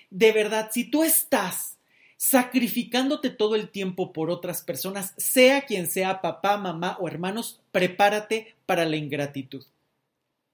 [0.09, 1.77] de verdad, si tú estás
[2.17, 8.55] sacrificándote todo el tiempo por otras personas, sea quien sea papá, mamá o hermanos, prepárate
[8.65, 9.63] para la ingratitud.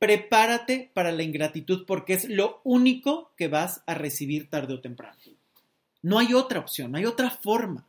[0.01, 5.15] Prepárate para la ingratitud porque es lo único que vas a recibir tarde o temprano.
[6.01, 7.85] No hay otra opción, no hay otra forma.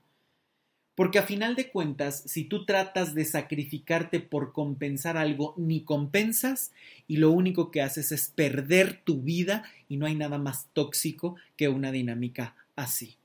[0.95, 6.73] Porque a final de cuentas, si tú tratas de sacrificarte por compensar algo, ni compensas
[7.09, 11.37] y lo único que haces es perder tu vida y no hay nada más tóxico
[11.57, 13.17] que una dinámica así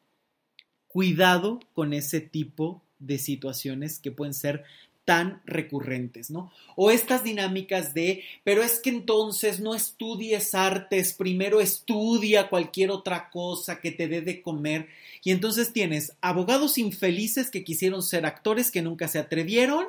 [0.97, 4.63] cuidado con ese tipo de situaciones que pueden ser
[5.07, 6.51] tan recurrentes, ¿no?
[6.75, 13.29] O estas dinámicas de, pero es que entonces no estudies artes, primero estudia cualquier otra
[13.29, 14.89] cosa que te dé de comer.
[15.23, 19.85] Y entonces tienes abogados infelices que quisieron ser actores que nunca se atrevieron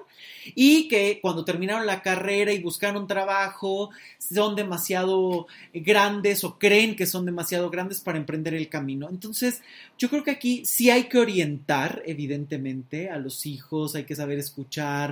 [0.54, 7.07] y que cuando terminaron la carrera y buscaron trabajo son demasiado grandes o creen que
[7.07, 9.09] son demasiado grandes para emprender el camino.
[9.11, 9.62] Entonces,
[9.98, 14.38] yo creo que aquí sí hay que orientar, evidentemente, a los hijos, hay que saber
[14.38, 15.08] escuchar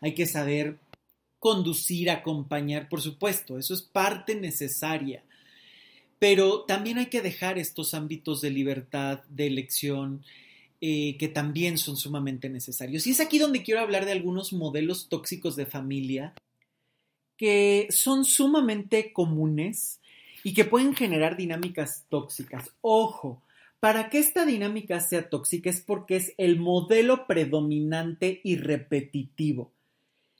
[0.00, 0.78] hay que saber
[1.38, 5.24] conducir, acompañar, por supuesto, eso es parte necesaria.
[6.18, 10.22] Pero también hay que dejar estos ámbitos de libertad, de elección,
[10.82, 13.06] eh, que también son sumamente necesarios.
[13.06, 16.34] Y es aquí donde quiero hablar de algunos modelos tóxicos de familia
[17.36, 20.00] que son sumamente comunes
[20.44, 22.70] y que pueden generar dinámicas tóxicas.
[22.82, 23.42] Ojo,
[23.80, 29.72] para que esta dinámica sea tóxica es porque es el modelo predominante y repetitivo.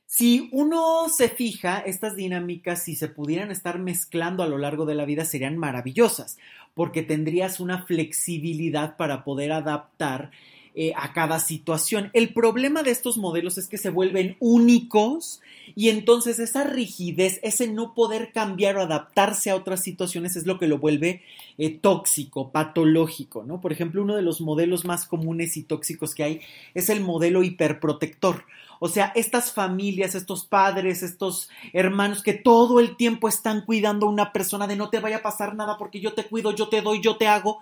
[0.05, 4.95] Si uno se fija, estas dinámicas, si se pudieran estar mezclando a lo largo de
[4.97, 6.37] la vida, serían maravillosas,
[6.75, 10.33] porque tendrías una flexibilidad para poder adaptar
[10.75, 12.11] eh, a cada situación.
[12.13, 15.41] El problema de estos modelos es que se vuelven únicos
[15.75, 20.59] y entonces esa rigidez, ese no poder cambiar o adaptarse a otras situaciones es lo
[20.59, 21.23] que lo vuelve
[21.59, 23.61] eh, tóxico, patológico, ¿no?
[23.61, 26.41] Por ejemplo, uno de los modelos más comunes y tóxicos que hay
[26.75, 28.45] es el modelo hiperprotector.
[28.79, 34.11] O sea, estas familias, estos padres, estos hermanos que todo el tiempo están cuidando a
[34.11, 36.81] una persona de no te vaya a pasar nada porque yo te cuido, yo te
[36.81, 37.59] doy, yo te hago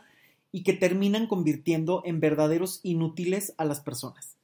[0.53, 4.37] y que terminan convirtiendo en verdaderos inútiles a las personas,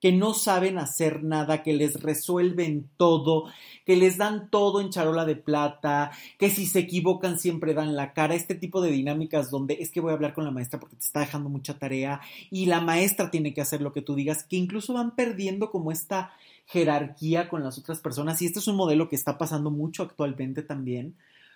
[0.00, 3.44] que no saben hacer nada, que les resuelven todo,
[3.86, 8.12] que les dan todo en charola de plata, que si se equivocan siempre dan la
[8.12, 10.96] cara, este tipo de dinámicas donde es que voy a hablar con la maestra porque
[10.96, 12.20] te está dejando mucha tarea
[12.50, 15.92] y la maestra tiene que hacer lo que tú digas, que incluso van perdiendo como
[15.92, 16.32] esta
[16.66, 18.42] jerarquía con las otras personas.
[18.42, 21.14] Y este es un modelo que está pasando mucho actualmente también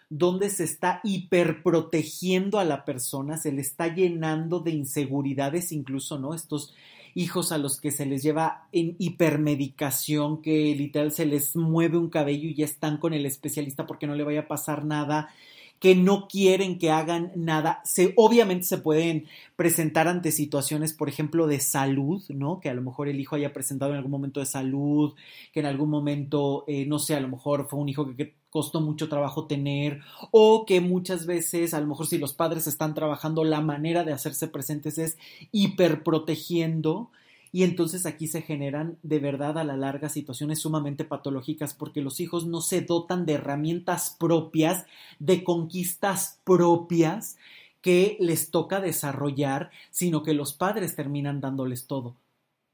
[0.08, 6.34] donde se está hiperprotegiendo a la persona, se le está llenando de inseguridades incluso, ¿no?
[6.34, 6.74] Estos
[7.14, 12.10] hijos a los que se les lleva en hipermedicación, que literal se les mueve un
[12.10, 15.30] cabello y ya están con el especialista porque no le vaya a pasar nada,
[15.78, 17.80] que no quieren que hagan nada.
[17.84, 22.60] Se, obviamente se pueden presentar ante situaciones, por ejemplo, de salud, ¿no?
[22.60, 25.14] Que a lo mejor el hijo haya presentado en algún momento de salud,
[25.52, 28.34] que en algún momento, eh, no sé, a lo mejor fue un hijo que, que
[28.50, 32.94] costó mucho trabajo tener, o que muchas veces, a lo mejor si los padres están
[32.94, 35.18] trabajando, la manera de hacerse presentes es
[35.52, 37.10] hiperprotegiendo
[37.56, 42.20] y entonces aquí se generan de verdad a la larga situaciones sumamente patológicas porque los
[42.20, 44.84] hijos no se dotan de herramientas propias,
[45.20, 47.38] de conquistas propias
[47.80, 52.14] que les toca desarrollar, sino que los padres terminan dándoles todo.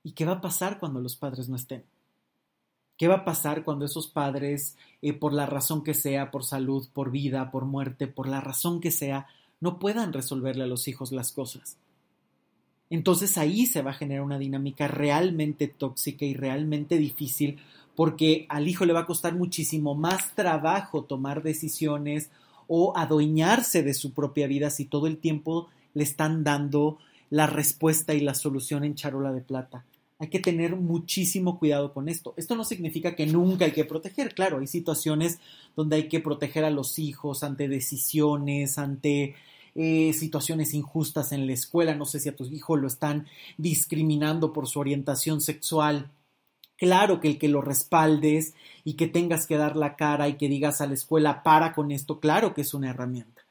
[0.02, 1.84] ¿Y qué va a pasar cuando los padres no estén?
[2.98, 6.88] ¿Qué va a pasar cuando esos padres, eh, por la razón que sea, por salud,
[6.92, 9.28] por vida, por muerte, por la razón que sea,
[9.60, 11.76] no puedan resolverle a los hijos las cosas?
[12.96, 17.58] Entonces ahí se va a generar una dinámica realmente tóxica y realmente difícil
[17.94, 22.30] porque al hijo le va a costar muchísimo más trabajo tomar decisiones
[22.68, 26.98] o adueñarse de su propia vida si todo el tiempo le están dando
[27.30, 29.84] la respuesta y la solución en charola de plata.
[30.18, 32.32] Hay que tener muchísimo cuidado con esto.
[32.36, 34.34] Esto no significa que nunca hay que proteger.
[34.34, 35.40] Claro, hay situaciones
[35.74, 39.34] donde hay que proteger a los hijos ante decisiones, ante
[39.74, 44.52] eh, situaciones injustas en la escuela, no sé si a tu hijo lo están discriminando
[44.52, 46.10] por su orientación sexual.
[46.76, 48.54] Claro que el que lo respaldes
[48.84, 51.90] y que tengas que dar la cara y que digas a la escuela para con
[51.90, 53.42] esto, claro que es una herramienta.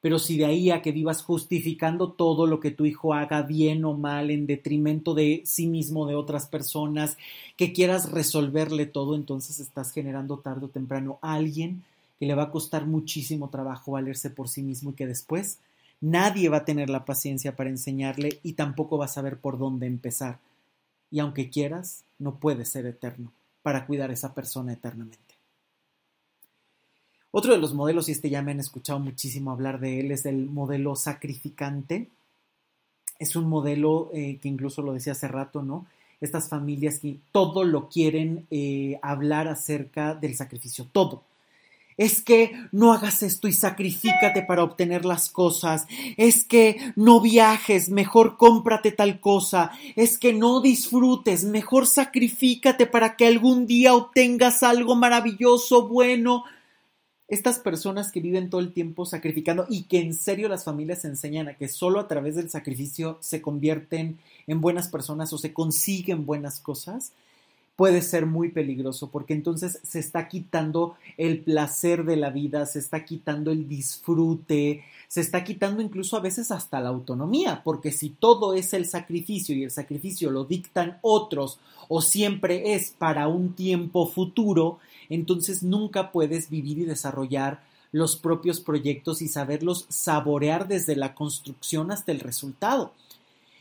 [0.00, 3.84] Pero si de ahí a que vivas justificando todo lo que tu hijo haga bien
[3.84, 7.18] o mal en detrimento de sí mismo, de otras personas,
[7.56, 11.82] que quieras resolverle todo, entonces estás generando tarde o temprano alguien
[12.18, 15.58] que le va a costar muchísimo trabajo valerse por sí mismo y que después
[16.00, 19.86] nadie va a tener la paciencia para enseñarle y tampoco va a saber por dónde
[19.86, 20.38] empezar.
[21.10, 25.36] Y aunque quieras, no puedes ser eterno para cuidar a esa persona eternamente.
[27.30, 30.26] Otro de los modelos, y este ya me han escuchado muchísimo hablar de él, es
[30.26, 32.08] el modelo sacrificante.
[33.18, 35.86] Es un modelo eh, que incluso lo decía hace rato, ¿no?
[36.20, 41.22] Estas familias que todo lo quieren eh, hablar acerca del sacrificio, todo
[41.98, 47.90] es que no hagas esto y sacrifícate para obtener las cosas, es que no viajes,
[47.90, 54.62] mejor cómprate tal cosa, es que no disfrutes, mejor sacrifícate para que algún día obtengas
[54.62, 56.44] algo maravilloso, bueno.
[57.26, 61.48] Estas personas que viven todo el tiempo sacrificando y que en serio las familias enseñan
[61.48, 66.24] a que solo a través del sacrificio se convierten en buenas personas o se consiguen
[66.24, 67.12] buenas cosas,
[67.78, 72.80] puede ser muy peligroso porque entonces se está quitando el placer de la vida, se
[72.80, 78.10] está quitando el disfrute, se está quitando incluso a veces hasta la autonomía, porque si
[78.10, 83.52] todo es el sacrificio y el sacrificio lo dictan otros o siempre es para un
[83.52, 87.62] tiempo futuro, entonces nunca puedes vivir y desarrollar
[87.92, 92.92] los propios proyectos y saberlos saborear desde la construcción hasta el resultado.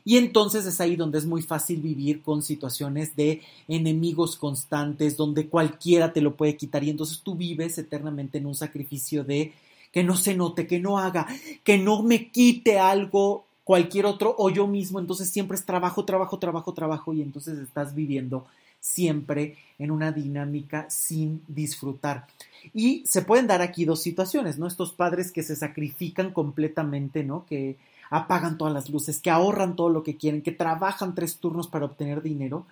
[0.07, 5.49] Y entonces es ahí donde es muy fácil vivir con situaciones de enemigos constantes, donde
[5.49, 9.51] cualquiera te lo puede quitar y entonces tú vives eternamente en un sacrificio de
[9.91, 11.27] que no se note, que no haga,
[11.65, 16.39] que no me quite algo cualquier otro o yo mismo, entonces siempre es trabajo, trabajo,
[16.39, 18.47] trabajo, trabajo y entonces estás viviendo
[18.79, 22.27] siempre en una dinámica sin disfrutar.
[22.73, 24.67] Y se pueden dar aquí dos situaciones, ¿no?
[24.67, 27.45] Estos padres que se sacrifican completamente, ¿no?
[27.45, 27.75] Que
[28.09, 31.85] apagan todas las luces, que ahorran todo lo que quieren, que trabajan tres turnos para
[31.85, 32.65] obtener dinero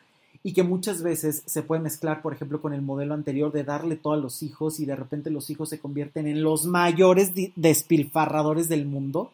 [0.46, 3.96] y que muchas veces se puede mezclar, por ejemplo, con el modelo anterior de darle
[3.96, 8.70] todo a los hijos y de repente los hijos se convierten en los mayores despilfarradores
[8.70, 9.32] del mundo.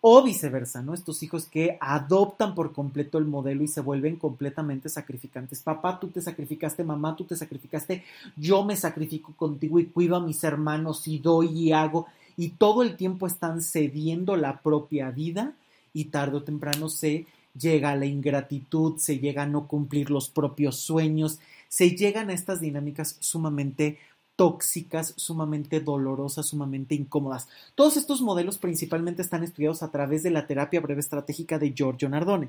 [0.00, 0.94] O viceversa, ¿no?
[0.94, 5.60] Estos hijos que adoptan por completo el modelo y se vuelven completamente sacrificantes.
[5.60, 8.02] Papá, tú te sacrificaste, mamá, tú te sacrificaste,
[8.34, 12.06] yo me sacrifico contigo y cuido a mis hermanos y doy y hago
[12.40, 15.52] y todo el tiempo están cediendo la propia vida
[15.92, 20.30] y tarde o temprano se llega a la ingratitud, se llega a no cumplir los
[20.30, 23.98] propios sueños, se llegan a estas dinámicas sumamente
[24.36, 27.46] tóxicas, sumamente dolorosas, sumamente incómodas.
[27.74, 32.08] Todos estos modelos principalmente están estudiados a través de la terapia breve estratégica de Giorgio
[32.08, 32.48] Nardone,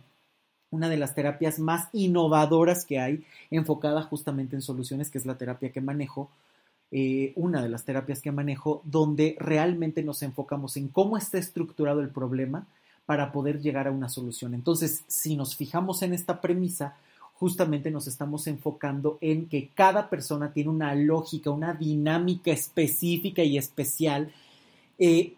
[0.69, 5.37] una de las terapias más innovadoras que hay, enfocada justamente en soluciones, que es la
[5.37, 6.31] terapia que manejo
[6.91, 12.01] eh, una de las terapias que manejo, donde realmente nos enfocamos en cómo está estructurado
[12.01, 12.67] el problema
[13.05, 14.53] para poder llegar a una solución.
[14.53, 16.95] Entonces, si nos fijamos en esta premisa,
[17.33, 23.57] justamente nos estamos enfocando en que cada persona tiene una lógica, una dinámica específica y
[23.57, 24.31] especial
[24.99, 25.33] eh,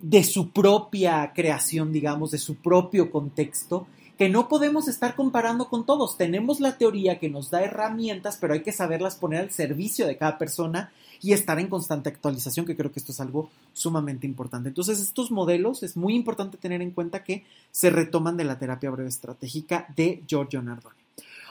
[0.00, 3.86] de su propia creación, digamos, de su propio contexto,
[4.18, 6.16] que no podemos estar comparando con todos.
[6.16, 10.16] Tenemos la teoría que nos da herramientas, pero hay que saberlas poner al servicio de
[10.16, 10.90] cada persona
[11.20, 14.68] y estar en constante actualización, que creo que esto es algo sumamente importante.
[14.68, 18.90] Entonces, estos modelos es muy importante tener en cuenta que se retoman de la terapia
[18.90, 20.96] breve estratégica de Giorgio Nardoni.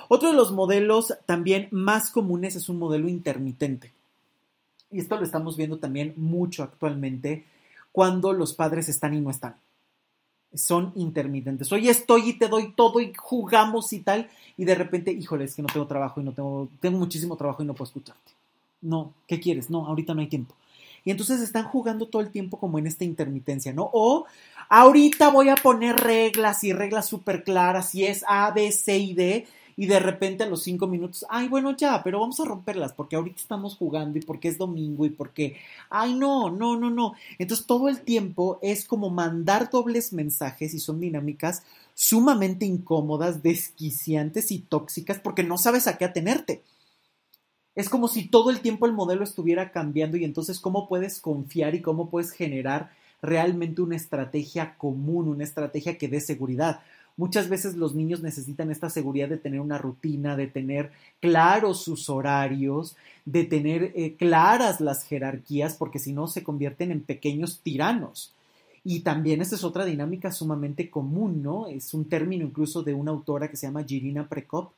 [0.10, 3.94] Otro de los modelos también más comunes es un modelo intermitente.
[4.92, 7.46] Y esto lo estamos viendo también mucho actualmente
[7.94, 9.56] cuando los padres están y no están.
[10.58, 11.72] Son intermitentes.
[11.72, 14.30] Hoy estoy y te doy todo y jugamos y tal.
[14.58, 17.64] Y de repente, híjole, es que no tengo trabajo y no tengo, tengo muchísimo trabajo
[17.64, 18.32] y no puedo escucharte.
[18.82, 19.70] No, ¿qué quieres?
[19.70, 20.56] No, ahorita no hay tiempo.
[21.06, 23.90] Y entonces están jugando todo el tiempo como en esta intermitencia, ¿no?
[23.94, 24.26] O
[24.68, 29.14] ahorita voy a poner reglas y reglas súper claras y es A, B, C y
[29.14, 29.48] D
[29.80, 33.16] y de repente a los cinco minutos, ay, bueno, ya, pero vamos a romperlas porque
[33.16, 35.56] ahorita estamos jugando y porque es domingo y porque,
[35.92, 37.14] ay, no, no, no, no.
[37.38, 41.62] Entonces todo el tiempo es como mandar dobles mensajes y son dinámicas
[41.94, 46.64] sumamente incómodas, desquiciantes y tóxicas porque no sabes a qué atenerte.
[47.76, 51.76] Es como si todo el tiempo el modelo estuviera cambiando y entonces cómo puedes confiar
[51.76, 52.90] y cómo puedes generar
[53.22, 56.82] realmente una estrategia común, una estrategia que dé seguridad.
[57.18, 62.10] Muchas veces los niños necesitan esta seguridad de tener una rutina, de tener claros sus
[62.10, 62.96] horarios,
[63.26, 68.34] de tener eh, claras las jerarquías, porque si no se convierten en pequeños tiranos.
[68.84, 71.68] Y también esta es otra dinámica sumamente común, ¿no?
[71.68, 74.72] Es un término incluso de una autora que se llama Girina Prekop,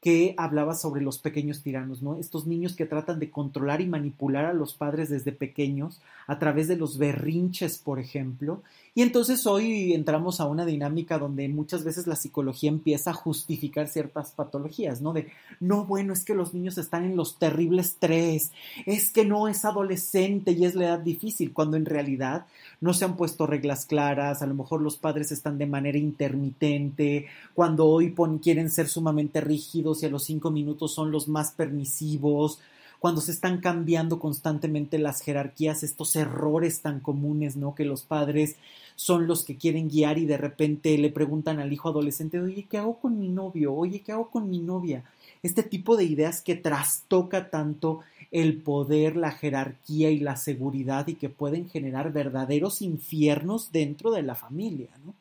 [0.00, 2.16] que hablaba sobre los pequeños tiranos, ¿no?
[2.16, 6.68] Estos niños que tratan de controlar y manipular a los padres desde pequeños a través
[6.68, 8.62] de los berrinches, por ejemplo,
[8.94, 13.88] y entonces hoy entramos a una dinámica donde muchas veces la psicología empieza a justificar
[13.88, 15.12] ciertas patologías, ¿no?
[15.12, 15.28] De,
[15.60, 18.50] no, bueno, es que los niños están en los terribles tres,
[18.86, 22.46] es que no es adolescente y es la edad difícil, cuando en realidad
[22.80, 27.26] no se han puesto reglas claras, a lo mejor los padres están de manera intermitente,
[27.54, 32.58] cuando hoy quieren ser sumamente rígidos y a los cinco minutos son los más permisivos,
[32.98, 37.74] cuando se están cambiando constantemente las jerarquías, estos errores tan comunes, ¿no?
[37.74, 38.56] Que los padres
[38.94, 42.76] son los que quieren guiar y de repente le preguntan al hijo adolescente, oye, ¿qué
[42.76, 43.74] hago con mi novio?
[43.74, 45.04] Oye, ¿qué hago con mi novia?
[45.42, 48.00] Este tipo de ideas que trastoca tanto
[48.30, 54.22] el poder, la jerarquía y la seguridad y que pueden generar verdaderos infiernos dentro de
[54.22, 55.14] la familia, ¿no?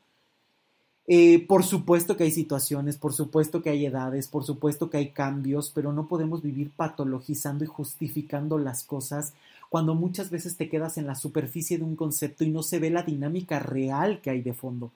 [1.12, 5.10] Eh, por supuesto que hay situaciones, por supuesto que hay edades, por supuesto que hay
[5.10, 9.34] cambios, pero no podemos vivir patologizando y justificando las cosas
[9.70, 12.92] cuando muchas veces te quedas en la superficie de un concepto y no se ve
[12.92, 14.92] la dinámica real que hay de fondo.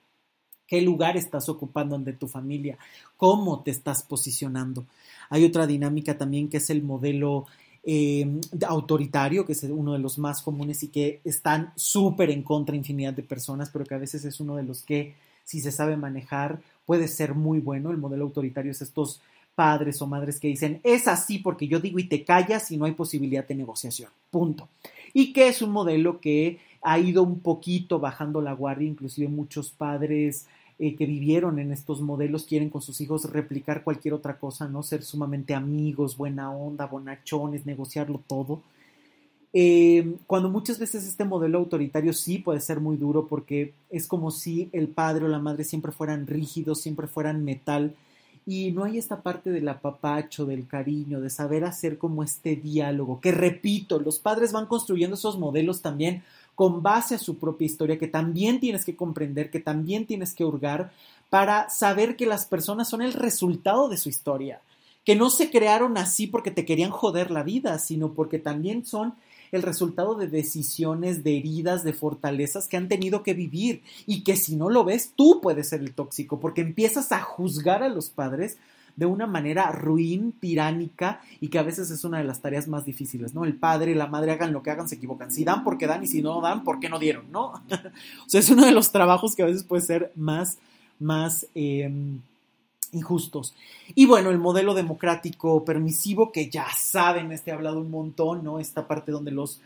[0.68, 2.78] ¿Qué lugar estás ocupando ante tu familia?
[3.16, 4.86] ¿Cómo te estás posicionando?
[5.30, 7.46] Hay otra dinámica también que es el modelo
[7.86, 12.76] eh, autoritario, que es uno de los más comunes y que están súper en contra
[12.76, 15.14] infinidad de personas, pero que a veces es uno de los que
[15.44, 17.90] si se sabe manejar, puede ser muy bueno.
[17.90, 19.20] El modelo autoritario es estos
[19.54, 22.86] padres o madres que dicen, es así porque yo digo y te callas y no
[22.86, 24.10] hay posibilidad de negociación.
[24.30, 24.68] Punto.
[25.12, 29.70] Y que es un modelo que ha ido un poquito bajando la guardia, inclusive muchos
[29.70, 30.46] padres
[30.78, 34.82] eh, que vivieron en estos modelos quieren con sus hijos replicar cualquier otra cosa, ¿no?
[34.82, 38.62] Ser sumamente amigos, buena onda, bonachones, negociarlo todo.
[39.52, 44.32] Eh, cuando muchas veces este modelo autoritario sí puede ser muy duro porque es como
[44.32, 47.94] si el padre o la madre siempre fueran rígidos, siempre fueran metal
[48.46, 53.20] y no hay esta parte del apapacho, del cariño, de saber hacer como este diálogo,
[53.20, 57.98] que repito, los padres van construyendo esos modelos también con base a su propia historia,
[57.98, 60.92] que también tienes que comprender, que también tienes que hurgar
[61.30, 64.60] para saber que las personas son el resultado de su historia,
[65.04, 69.14] que no se crearon así porque te querían joder la vida, sino porque también son
[69.54, 73.82] el resultado de decisiones, de heridas, de fortalezas que han tenido que vivir.
[74.04, 77.82] Y que si no lo ves, tú puedes ser el tóxico, porque empiezas a juzgar
[77.82, 78.56] a los padres
[78.96, 82.84] de una manera ruin, tiránica y que a veces es una de las tareas más
[82.84, 83.44] difíciles, ¿no?
[83.44, 85.30] El padre y la madre hagan lo que hagan, se equivocan.
[85.30, 87.46] Si dan, porque dan y si no dan, porque no dieron, ¿no?
[87.70, 90.58] o sea, es uno de los trabajos que a veces puede ser más,
[90.98, 91.46] más...
[91.54, 92.20] Em,
[92.94, 93.54] injustos.
[93.94, 98.58] Y bueno, el modelo democrático permisivo, que ya saben, este ha hablado un montón, ¿no?
[98.60, 99.60] Esta parte donde los,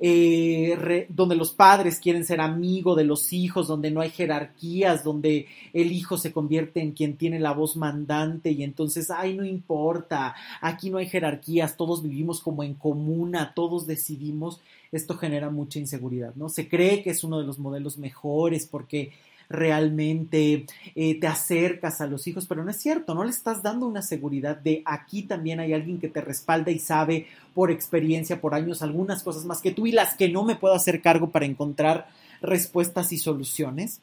[0.00, 5.46] eh, donde los padres quieren ser amigos de los hijos, donde no hay jerarquías, donde
[5.72, 10.34] el hijo se convierte en quien tiene la voz mandante y entonces, ay, no importa,
[10.60, 14.60] aquí no hay jerarquías, todos vivimos como en comuna, todos decidimos,
[14.92, 16.48] esto genera mucha inseguridad, ¿no?
[16.48, 19.12] Se cree que es uno de los modelos mejores porque
[19.54, 23.86] realmente eh, te acercas a los hijos, pero no es cierto, no le estás dando
[23.86, 28.54] una seguridad de aquí también hay alguien que te respalda y sabe por experiencia, por
[28.54, 31.46] años, algunas cosas más que tú y las que no me puedo hacer cargo para
[31.46, 32.08] encontrar
[32.42, 34.00] respuestas y soluciones.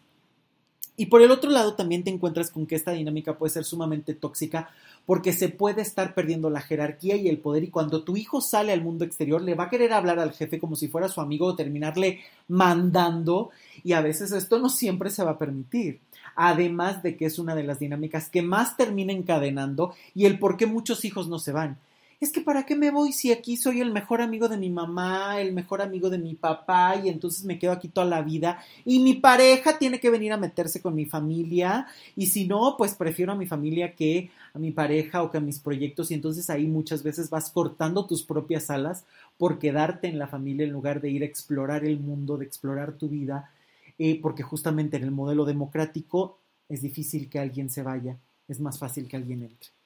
[0.98, 4.14] Y por el otro lado también te encuentras con que esta dinámica puede ser sumamente
[4.14, 4.70] tóxica
[5.06, 8.72] porque se puede estar perdiendo la jerarquía y el poder y cuando tu hijo sale
[8.72, 11.48] al mundo exterior le va a querer hablar al jefe como si fuera su amigo
[11.48, 13.50] o terminarle mandando
[13.84, 16.00] y a veces esto no siempre se va a permitir.
[16.36, 20.56] Además de que es una de las dinámicas que más termina encadenando y el por
[20.56, 21.78] qué muchos hijos no se van
[22.22, 25.42] es que ¿para qué me voy si aquí soy el mejor amigo de mi mamá,
[25.42, 29.00] el mejor amigo de mi papá y entonces me quedo aquí toda la vida y
[29.00, 33.32] mi pareja tiene que venir a meterse con mi familia y si no, pues prefiero
[33.32, 36.68] a mi familia que a mi pareja o que a mis proyectos y entonces ahí
[36.68, 39.04] muchas veces vas cortando tus propias alas
[39.40, 42.94] por quedarte en la familia en lugar de ir a explorar el mundo, de explorar
[42.94, 43.52] tu vida,
[43.98, 46.38] eh, porque justamente en el modelo democrático
[46.70, 49.81] es difícil que alguien se vaya, es más fácil que alguien entre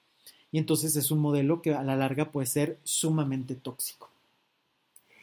[0.55, 4.09] y entonces es un modelo que a la larga puede ser sumamente tóxico.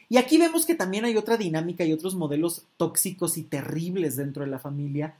[0.07, 4.43] Y aquí vemos que también hay otra dinámica y otros modelos tóxicos y terribles dentro
[4.43, 5.15] de la familia,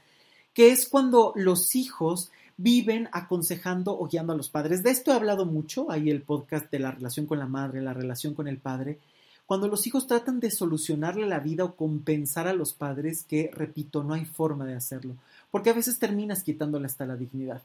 [0.54, 4.84] que es cuando los hijos viven aconsejando o guiando a los padres.
[4.84, 7.96] De esto he hablado mucho, hay el podcast de la relación con la madre, la
[7.96, 9.00] relación con el padre,
[9.48, 14.04] cuando los hijos tratan de solucionarle la vida o compensar a los padres, que, repito,
[14.04, 15.16] no hay forma de hacerlo,
[15.50, 17.64] porque a veces terminas quitándole hasta la dignidad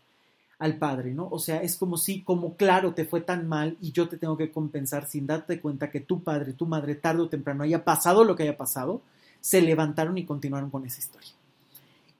[0.59, 1.29] al padre, ¿no?
[1.31, 4.37] O sea, es como si, como claro, te fue tan mal y yo te tengo
[4.37, 8.25] que compensar sin darte cuenta que tu padre, tu madre, tarde o temprano haya pasado
[8.25, 9.01] lo que haya pasado,
[9.41, 11.31] se levantaron y continuaron con esa historia.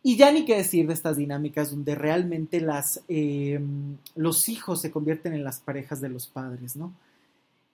[0.03, 3.61] Y ya ni qué decir de estas dinámicas donde realmente las, eh,
[4.15, 6.95] los hijos se convierten en las parejas de los padres, ¿no?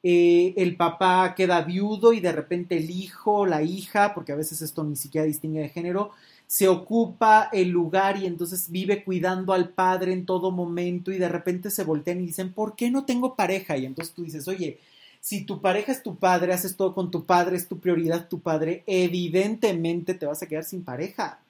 [0.06, 4.60] Eh, el papá queda viudo y de repente el hijo, la hija, porque a veces
[4.60, 6.10] esto ni siquiera distingue de género,
[6.46, 11.28] se ocupa el lugar y entonces vive cuidando al padre en todo momento y de
[11.28, 13.76] repente se voltean y dicen, ¿por qué no tengo pareja?
[13.76, 14.78] Y entonces tú dices, oye,
[15.20, 18.40] si tu pareja es tu padre, haces todo con tu padre, es tu prioridad tu
[18.40, 21.40] padre, evidentemente te vas a quedar sin pareja.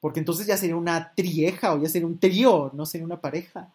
[0.00, 3.72] Porque entonces ya sería una trieja o ya sería un trío, no sería una pareja.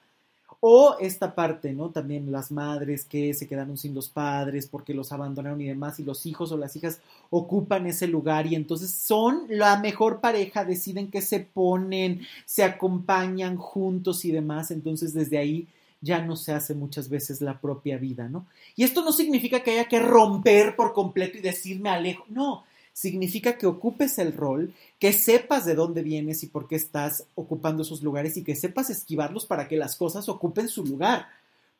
[0.61, 1.89] O esta parte, ¿no?
[1.89, 6.03] También las madres que se quedaron sin los padres porque los abandonaron y demás, y
[6.03, 6.99] los hijos o las hijas
[7.29, 13.55] ocupan ese lugar y entonces son la mejor pareja, deciden que se ponen, se acompañan
[13.55, 15.67] juntos y demás, entonces desde ahí
[16.01, 18.45] ya no se hace muchas veces la propia vida, ¿no?
[18.75, 22.63] Y esto no significa que haya que romper por completo y decirme alejo, no,
[22.93, 27.83] significa que ocupes el rol, que sepas de dónde vienes y por qué estás ocupando
[27.83, 31.27] esos lugares y que sepas esquivarlos para que las cosas ocupen su lugar.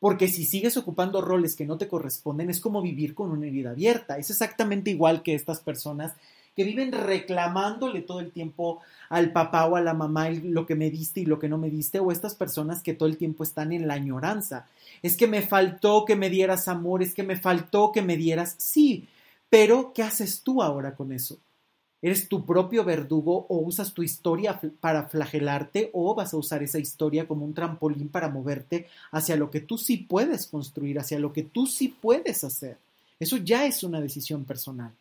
[0.00, 3.70] Porque si sigues ocupando roles que no te corresponden, es como vivir con una herida
[3.70, 4.16] abierta.
[4.16, 6.14] Es exactamente igual que estas personas
[6.56, 10.90] que viven reclamándole todo el tiempo al papá o a la mamá lo que me
[10.90, 13.72] diste y lo que no me diste, o estas personas que todo el tiempo están
[13.72, 14.66] en la añoranza.
[15.02, 18.54] Es que me faltó que me dieras amor, es que me faltó que me dieras.
[18.58, 19.08] Sí,
[19.50, 21.38] pero, ¿qué haces tú ahora con eso?
[22.02, 26.78] ¿Eres tu propio verdugo o usas tu historia para flagelarte o vas a usar esa
[26.78, 31.34] historia como un trampolín para moverte hacia lo que tú sí puedes construir, hacia lo
[31.34, 32.78] que tú sí puedes hacer?
[33.18, 34.92] Eso ya es una decisión personal.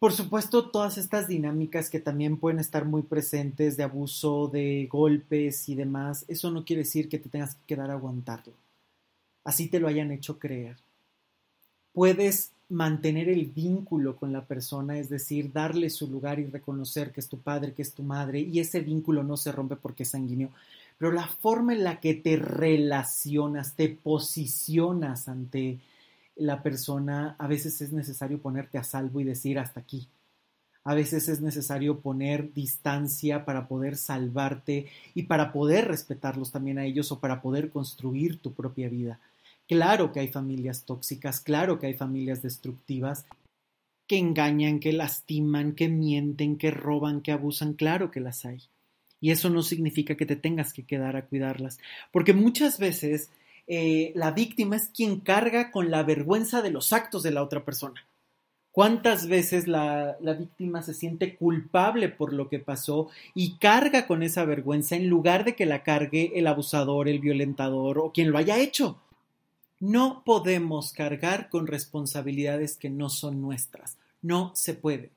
[0.00, 5.68] Por supuesto, todas estas dinámicas que también pueden estar muy presentes de abuso, de golpes
[5.68, 8.54] y demás, eso no quiere decir que te tengas que quedar a aguantarlo.
[9.44, 10.78] Así te lo hayan hecho creer.
[11.92, 17.20] Puedes mantener el vínculo con la persona, es decir, darle su lugar y reconocer que
[17.20, 20.10] es tu padre, que es tu madre, y ese vínculo no se rompe porque es
[20.10, 20.50] sanguíneo,
[20.96, 25.80] pero la forma en la que te relacionas, te posicionas ante
[26.36, 30.08] la persona, a veces es necesario ponerte a salvo y decir hasta aquí.
[30.82, 36.84] A veces es necesario poner distancia para poder salvarte y para poder respetarlos también a
[36.86, 39.20] ellos o para poder construir tu propia vida.
[39.70, 43.24] Claro que hay familias tóxicas, claro que hay familias destructivas
[44.08, 48.64] que engañan, que lastiman, que mienten, que roban, que abusan, claro que las hay.
[49.20, 51.78] Y eso no significa que te tengas que quedar a cuidarlas,
[52.10, 53.30] porque muchas veces
[53.68, 57.64] eh, la víctima es quien carga con la vergüenza de los actos de la otra
[57.64, 58.04] persona.
[58.72, 64.24] ¿Cuántas veces la, la, víctima se siente culpable por lo que pasó y carga con
[64.24, 68.38] esa vergüenza en lugar de que la cargue el abusador, el violentador o quien lo
[68.38, 69.00] haya hecho?
[69.80, 73.96] No podemos cargar con responsabilidades que no son nuestras.
[74.20, 75.10] No se puede.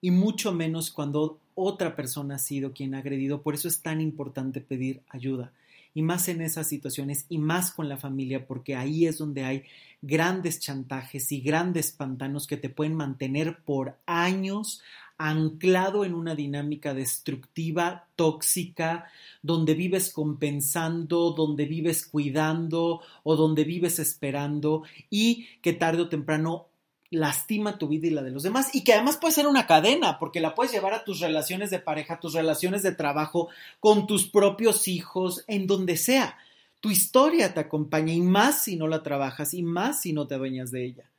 [0.00, 3.42] Y mucho menos cuando otra persona ha sido quien ha agredido.
[3.42, 5.52] Por eso es tan importante pedir ayuda.
[5.94, 9.64] Y más en esas situaciones y más con la familia, porque ahí es donde hay
[10.00, 14.80] grandes chantajes y grandes pantanos que te pueden mantener por años
[15.28, 19.08] anclado en una dinámica destructiva, tóxica,
[19.40, 26.66] donde vives compensando, donde vives cuidando o donde vives esperando y que tarde o temprano
[27.10, 30.18] lastima tu vida y la de los demás y que además puede ser una cadena
[30.18, 33.48] porque la puedes llevar a tus relaciones de pareja, tus relaciones de trabajo,
[33.78, 36.36] con tus propios hijos, en donde sea.
[36.80, 40.34] Tu historia te acompaña y más si no la trabajas y más si no te
[40.34, 41.11] adueñas de ella.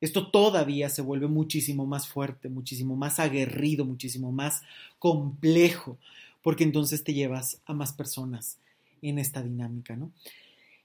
[0.00, 4.62] Esto todavía se vuelve muchísimo más fuerte, muchísimo más aguerrido, muchísimo más
[4.98, 5.98] complejo,
[6.42, 8.58] porque entonces te llevas a más personas
[9.02, 10.12] en esta dinámica, ¿no?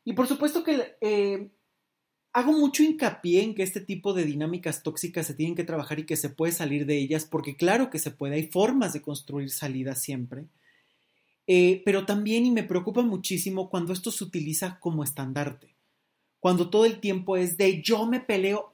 [0.04, 1.50] Y por supuesto que eh,
[2.34, 6.06] hago mucho hincapié en que este tipo de dinámicas tóxicas se tienen que trabajar y
[6.06, 9.50] que se puede salir de ellas, porque claro que se puede, hay formas de construir
[9.52, 10.46] salidas siempre.
[11.48, 15.76] Eh, pero también, y me preocupa muchísimo, cuando esto se utiliza como estandarte,
[16.40, 18.72] cuando todo el tiempo es de yo me peleo,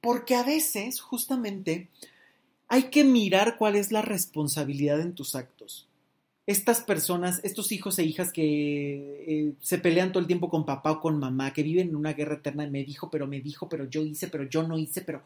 [0.00, 1.88] porque a veces justamente
[2.68, 5.88] hay que mirar cuál es la responsabilidad en tus actos.
[6.46, 10.92] Estas personas, estos hijos e hijas que eh, se pelean todo el tiempo con papá
[10.92, 13.88] o con mamá, que viven en una guerra eterna, me dijo, pero me dijo, pero
[13.88, 15.22] yo hice, pero yo no hice, pero...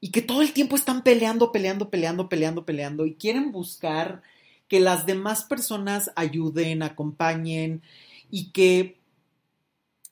[0.00, 4.22] Y que todo el tiempo están peleando, peleando, peleando, peleando, peleando y quieren buscar
[4.68, 7.82] que las demás personas ayuden, acompañen
[8.30, 8.98] y que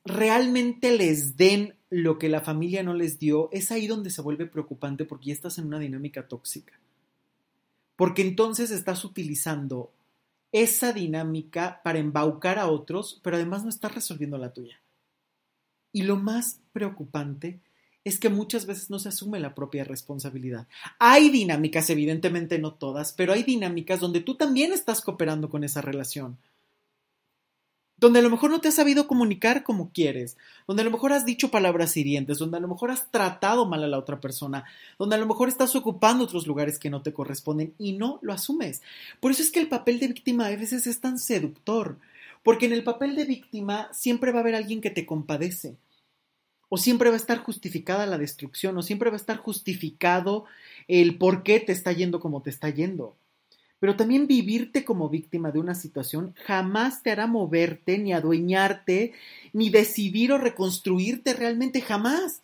[0.04, 4.46] realmente les den lo que la familia no les dio, es ahí donde se vuelve
[4.46, 6.72] preocupante porque ya estás en una dinámica tóxica.
[7.96, 9.92] Porque entonces estás utilizando
[10.52, 14.80] esa dinámica para embaucar a otros, pero además no estás resolviendo la tuya.
[15.92, 17.60] Y lo más preocupante
[18.04, 20.66] es que muchas veces no se asume la propia responsabilidad.
[20.98, 25.82] Hay dinámicas, evidentemente no todas, pero hay dinámicas donde tú también estás cooperando con esa
[25.82, 26.38] relación
[28.02, 30.36] donde a lo mejor no te has sabido comunicar como quieres,
[30.66, 33.84] donde a lo mejor has dicho palabras hirientes, donde a lo mejor has tratado mal
[33.84, 34.64] a la otra persona,
[34.98, 38.32] donde a lo mejor estás ocupando otros lugares que no te corresponden y no lo
[38.32, 38.82] asumes.
[39.20, 41.96] Por eso es que el papel de víctima a veces es tan seductor,
[42.42, 45.76] porque en el papel de víctima siempre va a haber alguien que te compadece,
[46.68, 50.44] o siempre va a estar justificada la destrucción, o siempre va a estar justificado
[50.88, 53.14] el por qué te está yendo como te está yendo.
[53.82, 59.12] Pero también vivirte como víctima de una situación jamás te hará moverte, ni adueñarte,
[59.52, 62.42] ni decidir o reconstruirte realmente jamás.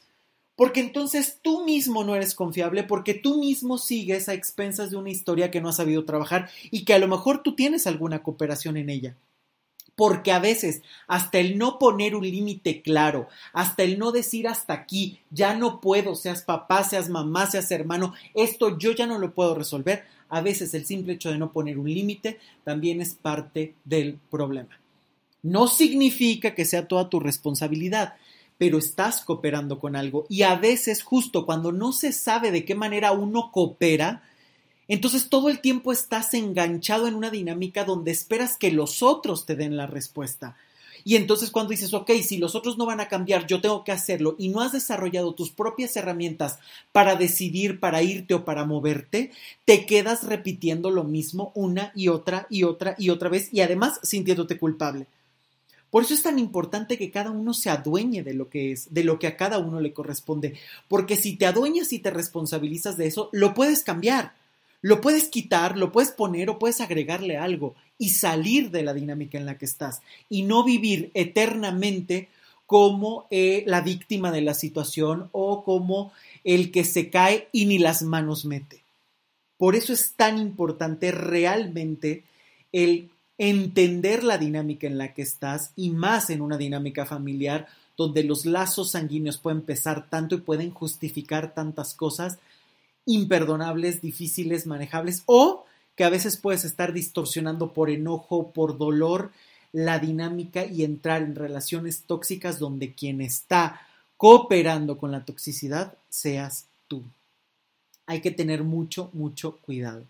[0.56, 5.10] Porque entonces tú mismo no eres confiable, porque tú mismo sigues a expensas de una
[5.10, 8.76] historia que no has sabido trabajar y que a lo mejor tú tienes alguna cooperación
[8.76, 9.16] en ella
[9.94, 14.72] porque a veces hasta el no poner un límite claro, hasta el no decir hasta
[14.72, 19.34] aquí, ya no puedo, seas papá, seas mamá, seas hermano, esto yo ya no lo
[19.34, 23.74] puedo resolver, a veces el simple hecho de no poner un límite también es parte
[23.84, 24.78] del problema.
[25.42, 28.14] No significa que sea toda tu responsabilidad,
[28.58, 32.74] pero estás cooperando con algo y a veces justo cuando no se sabe de qué
[32.74, 34.22] manera uno coopera,
[34.88, 39.54] entonces todo el tiempo estás enganchado en una dinámica donde esperas que los otros te
[39.54, 40.56] den la respuesta.
[41.08, 43.92] Y entonces cuando dices, ok, si los otros no van a cambiar, yo tengo que
[43.92, 46.58] hacerlo y no has desarrollado tus propias herramientas
[46.92, 49.30] para decidir, para irte o para moverte,
[49.64, 54.00] te quedas repitiendo lo mismo una y otra y otra y otra vez y además
[54.02, 55.06] sintiéndote culpable.
[55.88, 59.02] Por eso es tan importante que cada uno se adueñe de lo que es, de
[59.02, 63.06] lo que a cada uno le corresponde, porque si te adueñas y te responsabilizas de
[63.06, 64.34] eso, lo puedes cambiar.
[64.80, 69.36] Lo puedes quitar, lo puedes poner o puedes agregarle algo y salir de la dinámica
[69.38, 72.28] en la que estás y no vivir eternamente
[72.66, 76.12] como eh, la víctima de la situación o como
[76.44, 78.82] el que se cae y ni las manos mete.
[79.56, 82.24] Por eso es tan importante realmente
[82.72, 88.22] el entender la dinámica en la que estás y más en una dinámica familiar donde
[88.22, 92.38] los lazos sanguíneos pueden pesar tanto y pueden justificar tantas cosas
[93.06, 95.64] imperdonables, difíciles, manejables, o
[95.98, 99.32] que a veces puedes estar distorsionando por enojo, por dolor,
[99.72, 103.80] la dinámica y entrar en relaciones tóxicas donde quien está
[104.16, 107.02] cooperando con la toxicidad seas tú.
[108.06, 110.04] Hay que tener mucho, mucho cuidado.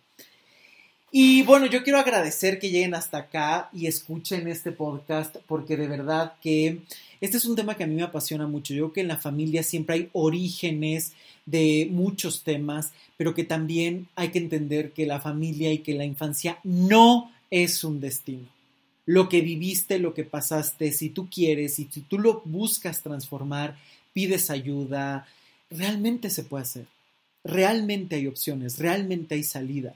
[1.11, 5.89] Y bueno, yo quiero agradecer que lleguen hasta acá y escuchen este podcast porque de
[5.89, 6.81] verdad que
[7.21, 8.75] este es un tema que a mí me apasiona mucho.
[8.75, 11.15] Yo creo que en la familia siempre hay orígenes
[11.47, 16.05] de muchos temas, pero que también hay que entender que la familia y que la
[16.05, 18.47] infancia no es un destino.
[19.07, 23.79] Lo que viviste, lo que pasaste, si tú quieres y si tú lo buscas transformar,
[24.13, 25.27] pides ayuda,
[25.71, 26.87] realmente se puede hacer.
[27.45, 29.95] Realmente hay opciones, realmente hay salida.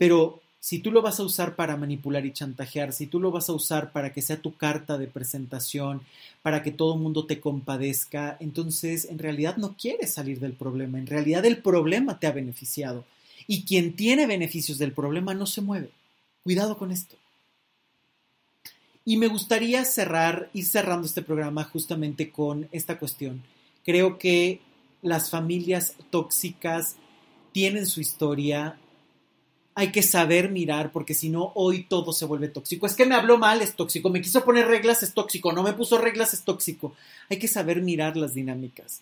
[0.00, 3.50] Pero si tú lo vas a usar para manipular y chantajear, si tú lo vas
[3.50, 6.00] a usar para que sea tu carta de presentación,
[6.40, 10.96] para que todo el mundo te compadezca, entonces en realidad no quieres salir del problema,
[10.96, 13.04] en realidad el problema te ha beneficiado.
[13.46, 15.90] Y quien tiene beneficios del problema no se mueve.
[16.44, 17.16] Cuidado con esto.
[19.04, 23.42] Y me gustaría cerrar, ir cerrando este programa justamente con esta cuestión.
[23.84, 24.62] Creo que
[25.02, 26.96] las familias tóxicas
[27.52, 28.78] tienen su historia,
[29.74, 32.86] hay que saber mirar, porque si no, hoy todo se vuelve tóxico.
[32.86, 34.10] Es que me habló mal, es tóxico.
[34.10, 35.52] Me quiso poner reglas, es tóxico.
[35.52, 36.94] No me puso reglas, es tóxico.
[37.28, 39.00] Hay que saber mirar las dinámicas.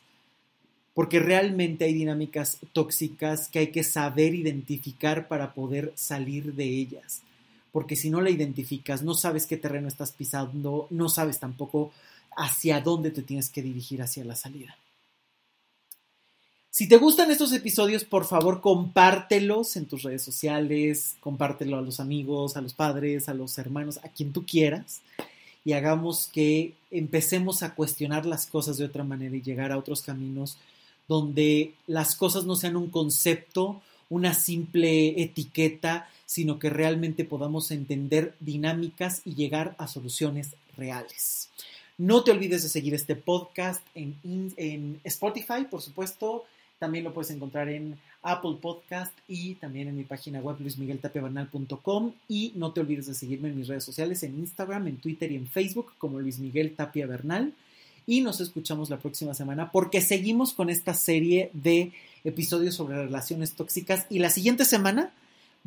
[0.95, 7.23] Porque realmente hay dinámicas tóxicas que hay que saber identificar para poder salir de ellas.
[7.73, 11.93] Porque si no la identificas, no sabes qué terreno estás pisando, no sabes tampoco
[12.37, 14.77] hacia dónde te tienes que dirigir hacia la salida.
[16.71, 21.99] Si te gustan estos episodios, por favor, compártelos en tus redes sociales, compártelo a los
[21.99, 25.01] amigos, a los padres, a los hermanos, a quien tú quieras,
[25.65, 30.03] y hagamos que empecemos a cuestionar las cosas de otra manera y llegar a otros
[30.03, 30.59] caminos
[31.09, 38.35] donde las cosas no sean un concepto, una simple etiqueta, sino que realmente podamos entender
[38.41, 41.49] dinámicas y llegar a soluciones reales.
[41.97, 46.45] No te olvides de seguir este podcast en, Spotify, por supuesto,
[46.79, 52.53] también lo puedes encontrar en Apple Podcast y también en mi página web luismigueltapiavernal.com y
[52.57, 55.47] no te olvides de seguirme en mis redes sociales en Instagram, en Twitter y en
[55.47, 57.53] Facebook como Luis Miguel Tapia Bernal.
[58.07, 61.93] Y nos escuchamos la próxima semana porque seguimos con esta serie de
[62.25, 64.07] episodios sobre relaciones tóxicas.
[64.09, 65.13] Y la siguiente semana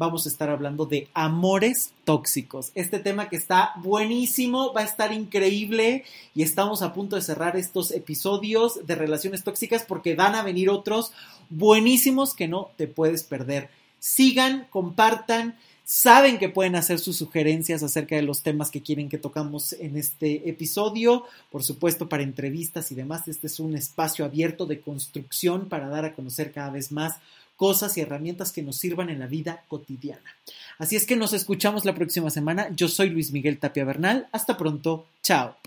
[0.02, 2.72] vamos a estar hablando de amores tóxicos.
[2.74, 7.56] Este tema que está buenísimo, va a estar increíble y estamos a punto de cerrar
[7.56, 11.12] estos episodios de relaciones tóxicas porque van a venir otros
[11.52, 13.70] buenísimos que no te puedes perder.
[14.00, 15.56] Sigan, compartan.
[15.84, 19.98] Saben que pueden hacer sus sugerencias acerca de los temas que quieren que tocamos en
[19.98, 21.26] este episodio.
[21.52, 26.06] Por supuesto, para entrevistas y demás, este es un espacio abierto de construcción para dar
[26.06, 27.18] a conocer cada vez más
[27.62, 30.36] cosas y herramientas que nos sirvan en la vida cotidiana.
[30.80, 32.70] Así es que nos escuchamos la próxima semana.
[32.76, 34.28] Yo soy Luis Miguel Tapia Bernal.
[34.32, 35.06] Hasta pronto.
[35.22, 35.62] Chao.